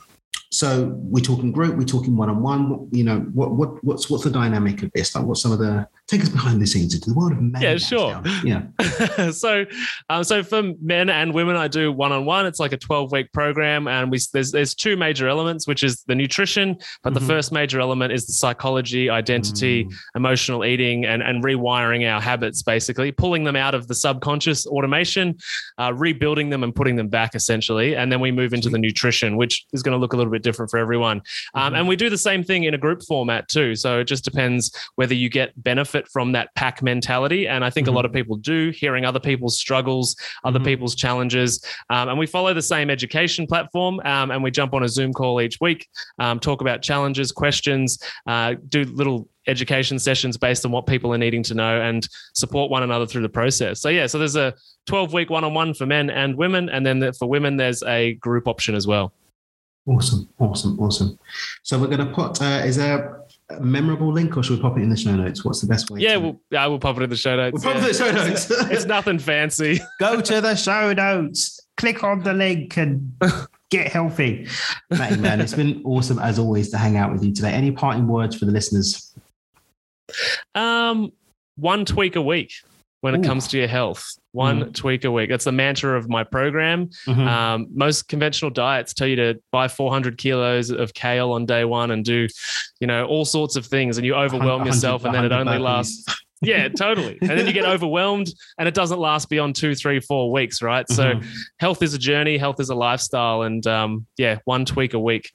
so 0.51 0.93
we're 0.95 1.23
talking 1.23 1.51
group, 1.51 1.75
we're 1.75 1.83
talking 1.83 2.15
one 2.15 2.29
on 2.29 2.41
one. 2.41 2.87
You 2.91 3.03
know, 3.03 3.19
what 3.33 3.51
what 3.51 3.83
what's 3.83 4.09
what's 4.09 4.23
the 4.23 4.29
dynamic 4.29 4.83
of 4.83 4.91
this? 4.93 5.15
Like, 5.15 5.25
what's 5.25 5.41
some 5.41 5.51
of 5.51 5.59
the 5.59 5.87
take 6.07 6.21
us 6.21 6.29
behind 6.29 6.61
the 6.61 6.67
scenes 6.67 6.93
into 6.93 7.09
the 7.09 7.15
world 7.15 7.31
of 7.31 7.41
men? 7.41 7.61
Yeah, 7.61 7.77
sure. 7.77 8.21
Yeah, 8.43 8.63
so, 9.31 9.65
um, 10.09 10.23
so 10.23 10.43
for 10.43 10.63
men 10.81 11.09
and 11.09 11.33
women, 11.33 11.55
I 11.55 11.67
do 11.67 11.91
one 11.91 12.11
on 12.11 12.25
one. 12.25 12.45
It's 12.45 12.59
like 12.59 12.73
a 12.73 12.77
twelve 12.77 13.11
week 13.11 13.31
program, 13.33 13.87
and 13.87 14.11
we 14.11 14.19
there's 14.33 14.51
there's 14.51 14.75
two 14.75 14.97
major 14.97 15.27
elements, 15.27 15.67
which 15.67 15.83
is 15.83 16.03
the 16.07 16.15
nutrition, 16.15 16.77
but 17.03 17.11
Mhm. 17.13 17.19
the 17.19 17.21
first 17.21 17.51
major 17.51 17.79
element 17.79 18.11
is 18.13 18.27
the 18.27 18.33
psychology, 18.33 19.09
identity, 19.09 19.85
Mm. 19.85 19.93
emotional 20.15 20.65
eating, 20.65 21.05
and 21.05 21.23
and 21.23 21.43
rewiring 21.43 22.07
our 22.11 22.21
habits, 22.21 22.61
basically 22.63 23.11
pulling 23.11 23.43
them 23.45 23.55
out 23.55 23.73
of 23.73 23.87
the 23.87 23.95
subconscious 23.95 24.65
automation, 24.67 25.35
uh, 25.79 25.93
rebuilding 25.93 26.49
them 26.49 26.63
and 26.63 26.75
putting 26.75 26.95
them 26.95 27.07
back, 27.07 27.33
essentially, 27.35 27.95
and 27.95 28.11
then 28.11 28.19
we 28.19 28.31
move 28.31 28.53
into 28.53 28.69
the 28.69 28.77
nutrition, 28.77 29.37
which 29.37 29.65
is 29.73 29.81
going 29.81 29.93
to 29.93 29.97
look 29.99 30.13
a 30.13 30.17
little 30.17 30.31
bit 30.31 30.43
different 30.43 30.69
for 30.69 30.77
everyone. 30.79 31.21
Um, 31.53 31.73
Mhm. 31.73 31.77
and 31.79 31.87
we 31.87 31.95
do 31.95 32.09
the 32.09 32.17
same 32.17 32.43
thing 32.43 32.63
in 32.65 32.73
a 32.73 32.77
group 32.77 33.01
format 33.07 33.47
too. 33.47 33.75
So 33.75 33.99
it 33.99 34.05
just 34.05 34.23
depends 34.25 34.71
whether 34.95 35.13
you 35.13 35.29
get 35.29 35.51
benefit 35.63 35.92
from 36.12 36.32
that 36.34 36.53
pack 36.56 36.82
mentality. 36.82 37.47
And 37.47 37.63
I 37.63 37.69
think 37.69 37.88
a 37.88 37.91
lot 37.91 38.06
of 38.06 38.12
people 38.12 38.36
do, 38.38 38.71
hearing 38.71 39.06
other 39.06 39.19
people's 39.19 39.58
struggles, 39.60 40.15
other 40.43 40.60
Mhm. 40.60 40.65
people's 40.65 40.95
challenges. 40.95 41.63
Um, 41.89 42.10
and 42.10 42.17
we 42.19 42.25
follow 42.25 42.53
the 42.53 42.62
same 42.62 42.89
education 42.89 43.45
platform 43.47 43.99
um, 44.06 44.32
and 44.32 44.43
we 44.43 44.51
jump 44.51 44.73
on 44.73 44.84
a 44.84 44.89
Zoom 44.89 45.13
call 45.13 45.41
each 45.41 45.60
week, 45.62 45.88
um, 46.19 46.39
talk 46.39 46.62
about 46.62 46.82
challenges, 46.82 47.32
questions, 47.32 47.99
uh, 48.27 48.56
do 48.69 48.84
little 48.86 49.27
education 49.47 49.99
sessions 49.99 50.38
based 50.38 50.65
on 50.65 50.71
what 50.71 50.88
people 50.88 51.13
are 51.13 51.17
needing 51.17 51.43
to 51.43 51.53
know 51.53 51.82
and 51.82 52.08
support 52.34 52.71
one 52.71 52.82
another 52.84 53.06
through 53.06 53.21
the 53.21 53.29
process. 53.29 53.82
So, 53.82 53.89
yeah, 53.89 54.08
so 54.08 54.17
there's 54.17 54.38
a 54.38 54.53
12 54.86 55.12
week 55.13 55.29
one 55.29 55.43
on 55.43 55.53
one 55.53 55.73
for 55.73 55.86
men 55.86 56.10
and 56.10 56.36
women. 56.38 56.69
And 56.69 56.86
then 56.86 56.99
the- 56.99 57.12
for 57.13 57.27
women, 57.27 57.58
there's 57.58 57.84
a 57.84 58.13
group 58.15 58.47
option 58.47 58.73
as 58.75 58.88
well. 58.88 59.12
awesome, 59.86 60.29
awesome, 60.39 60.79
awesome. 60.79 61.19
So 61.63 61.77
we're 61.77 61.88
going 61.88 62.08
to 62.08 62.13
put. 62.13 62.41
Uh, 62.41 62.62
is 62.63 62.77
there 62.77 62.97
a 62.97 63.22
memorable 63.61 64.11
link, 64.11 64.35
or 64.37 64.43
should 64.43 64.57
we 64.57 64.61
pop 64.61 64.77
it 64.77 64.81
in 64.81 64.89
the 64.89 64.97
show 64.97 65.15
notes? 65.15 65.43
What's 65.43 65.61
the 65.61 65.67
best 65.67 65.89
way? 65.89 65.99
Yeah, 66.01 66.15
to- 66.15 66.19
we'll, 66.19 66.41
I 66.57 66.67
will 66.67 66.79
pop 66.79 66.97
it 66.97 67.03
in 67.03 67.09
the 67.09 67.15
show 67.15 67.35
notes. 67.35 67.63
We'll 67.63 67.73
pop 67.73 67.81
it 67.81 67.85
in 67.85 67.91
the 67.91 67.93
show 67.93 68.11
notes. 68.11 68.51
it's 68.71 68.85
nothing 68.85 69.19
fancy. 69.19 69.79
go 69.99 70.21
to 70.21 70.41
the 70.41 70.55
show 70.55 70.93
notes, 70.93 71.59
click 71.77 72.03
on 72.03 72.23
the 72.23 72.33
link, 72.33 72.77
and 72.77 73.13
get 73.69 73.91
healthy. 73.91 74.47
Matty, 74.89 75.17
man, 75.17 75.41
it's 75.41 75.53
been 75.53 75.81
awesome 75.85 76.19
as 76.19 76.39
always 76.39 76.69
to 76.71 76.77
hang 76.77 76.97
out 76.97 77.11
with 77.11 77.23
you 77.23 77.33
today. 77.33 77.51
Any 77.51 77.71
parting 77.71 78.07
words 78.07 78.37
for 78.37 78.45
the 78.45 78.51
listeners? 78.51 79.13
Um, 80.55 81.11
one 81.55 81.85
tweak 81.85 82.15
a 82.15 82.21
week 82.21 82.51
when 83.03 83.13
it 83.15 83.19
Ooh. 83.19 83.27
comes 83.27 83.49
to 83.49 83.57
your 83.57 83.67
health. 83.67 84.15
One 84.31 84.71
tweak 84.71 85.03
a 85.03 85.11
week. 85.11 85.29
That's 85.29 85.43
the 85.43 85.51
mantra 85.51 85.97
of 85.97 86.07
my 86.07 86.23
program. 86.23 86.89
Mhm. 87.05 87.27
Um, 87.27 87.67
most 87.75 88.07
conventional 88.07 88.49
diets 88.49 88.93
tell 88.93 89.07
you 89.07 89.17
to 89.17 89.41
buy 89.51 89.67
400 89.67 90.17
kilos 90.17 90.69
of 90.71 90.93
kale 90.93 91.33
on 91.33 91.45
day 91.45 91.65
one 91.65 91.91
and 91.91 92.05
do, 92.05 92.27
you 92.79 92.87
know, 92.87 93.05
all 93.05 93.25
sorts 93.25 93.57
of 93.57 93.65
things, 93.65 93.97
and 93.97 94.05
you 94.07 94.15
overwhelm 94.15 94.65
yourself, 94.65 95.03
and 95.03 95.13
then 95.13 95.25
it 95.25 95.33
only 95.33 95.57
lasts. 95.59 96.05
Yeah, 96.45 96.67
totally. 96.67 97.17
And 97.21 97.29
then 97.29 97.47
you 97.47 97.53
get 97.53 97.63
overwhelmed, 97.63 98.27
and 98.57 98.67
it 98.67 98.73
doesn't 98.73 98.99
last 98.99 99.29
beyond 99.29 99.55
two, 99.55 99.75
three, 99.75 100.01
four 100.01 100.29
weeks, 100.29 100.61
right? 100.61 100.85
So, 100.89 101.13
Mhm. 101.13 101.25
health 101.57 101.81
is 101.81 101.93
a 101.93 101.97
journey. 101.97 102.37
Health 102.37 102.59
is 102.59 102.69
a 102.69 102.75
lifestyle, 102.75 103.43
and 103.43 103.65
um, 103.65 104.05
yeah, 104.17 104.39
one 104.43 104.65
tweak 104.65 104.93
a 104.93 104.99
week. 104.99 105.31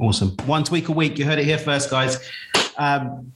Awesome. 0.00 0.30
One 0.46 0.64
tweak 0.64 0.88
a 0.88 0.92
week. 0.92 1.16
You 1.16 1.26
heard 1.26 1.38
it 1.38 1.44
here 1.44 1.58
first, 1.58 1.90
guys. 1.90 2.18
Um, 2.76 3.32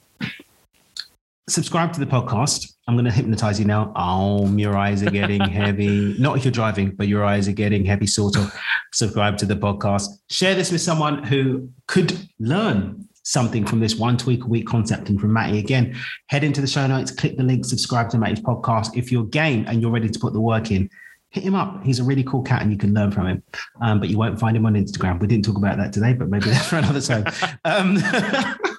subscribe 1.49 1.93
to 1.93 2.01
the 2.01 2.07
podcast. 2.07 2.75
I'm 2.89 2.95
going 2.95 3.05
to 3.05 3.13
hypnotize 3.13 3.59
you 3.59 3.67
now. 3.67 3.93
Oh, 3.97 4.47
your 4.57 4.77
eyes 4.77 5.03
are 5.03 5.11
getting 5.11 5.41
heavy. 5.49 6.17
Not 6.19 6.37
if 6.37 6.45
you're 6.45 6.53
driving, 6.53 6.91
but 6.91 7.09
your 7.09 7.25
eyes 7.25 7.49
are 7.49 7.53
getting 7.53 7.85
heavy, 7.85 8.07
sort 8.07 8.37
of. 8.37 8.53
Subscribe 8.93 9.37
to 9.39 9.47
the 9.47 9.57
podcast. 9.57 10.09
Share 10.31 10.55
this 10.55 10.73
with 10.73 10.81
someone 10.81 11.23
who 11.23 11.69
could 11.87 12.29
learn 12.39 13.09
something 13.23 13.67
from 13.67 13.81
this 13.81 13.97
one 13.97 14.17
tweak 14.17 14.45
a 14.45 14.47
week 14.47 14.67
concept 14.67 15.09
and 15.09 15.21
from 15.21 15.33
Matty. 15.33 15.59
Again, 15.59 15.97
head 16.29 16.45
into 16.45 16.61
the 16.61 16.67
show 16.67 16.87
notes, 16.87 17.11
click 17.11 17.37
the 17.37 17.43
link, 17.43 17.65
subscribe 17.65 18.09
to 18.11 18.19
Matty's 18.19 18.41
podcast. 18.41 18.97
If 18.97 19.11
you're 19.11 19.25
game 19.25 19.67
and 19.67 19.83
you're 19.83 19.91
ready 19.91 20.09
to 20.09 20.19
put 20.19 20.33
the 20.33 20.41
work 20.41 20.71
in, 20.71 20.89
hit 21.31 21.43
him 21.43 21.57
up. 21.57 21.83
He's 21.85 21.99
a 21.99 22.05
really 22.05 22.23
cool 22.23 22.43
cat 22.43 22.63
and 22.63 22.71
you 22.71 22.79
can 22.79 22.95
learn 22.95 23.11
from 23.11 23.27
him. 23.27 23.43
Um, 23.81 23.99
but 23.99 24.09
you 24.09 24.17
won't 24.17 24.39
find 24.39 24.57
him 24.57 24.65
on 24.65 24.75
Instagram. 24.75 25.21
We 25.21 25.27
didn't 25.27 25.45
talk 25.45 25.57
about 25.57 25.77
that 25.79 25.93
today, 25.93 26.13
but 26.13 26.29
maybe 26.29 26.47
that's 26.51 26.69
for 26.69 26.77
another 26.77 27.01
time. 27.01 27.27
Um, 27.65 27.99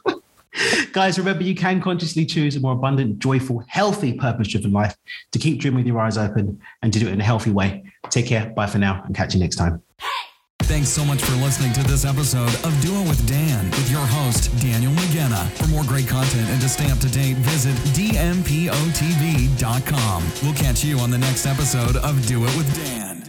guys, 0.91 1.17
remember 1.17 1.43
you 1.43 1.55
can 1.55 1.81
consciously 1.81 2.25
choose 2.25 2.55
a 2.55 2.59
more 2.59 2.73
abundant, 2.73 3.19
joyful, 3.19 3.63
healthy, 3.67 4.13
purpose 4.13 4.47
driven 4.47 4.71
life 4.71 4.95
to 5.31 5.39
keep 5.39 5.59
dreaming 5.59 5.77
with 5.79 5.87
your 5.87 5.99
eyes 5.99 6.17
open 6.17 6.59
and 6.81 6.93
to 6.93 6.99
do 6.99 7.07
it 7.07 7.13
in 7.13 7.21
a 7.21 7.23
healthy 7.23 7.51
way. 7.51 7.83
Take 8.09 8.27
care. 8.27 8.49
Bye 8.49 8.67
for 8.67 8.77
now 8.77 9.03
and 9.05 9.15
catch 9.15 9.33
you 9.33 9.39
next 9.39 9.55
time. 9.57 9.81
Thanks 10.63 10.89
so 10.89 11.05
much 11.05 11.21
for 11.21 11.33
listening 11.37 11.71
to 11.73 11.83
this 11.83 12.03
episode 12.03 12.53
of 12.65 12.81
Do 12.81 12.93
It 12.93 13.07
With 13.07 13.25
Dan 13.25 13.71
with 13.71 13.89
your 13.89 14.01
host, 14.01 14.51
Daniel 14.59 14.91
Mangena. 14.91 15.49
For 15.51 15.67
more 15.67 15.83
great 15.85 16.09
content 16.09 16.49
and 16.49 16.59
to 16.59 16.67
stay 16.67 16.91
up 16.91 16.99
to 16.99 17.09
date, 17.09 17.37
visit 17.37 17.73
dmpotv.com. 17.95 18.73
We'll 20.43 20.53
catch 20.55 20.83
you 20.83 20.99
on 20.99 21.09
the 21.09 21.17
next 21.17 21.45
episode 21.45 21.95
of 21.95 22.27
Do 22.27 22.43
It 22.43 22.57
With 22.57 22.75
Dan. 22.75 23.26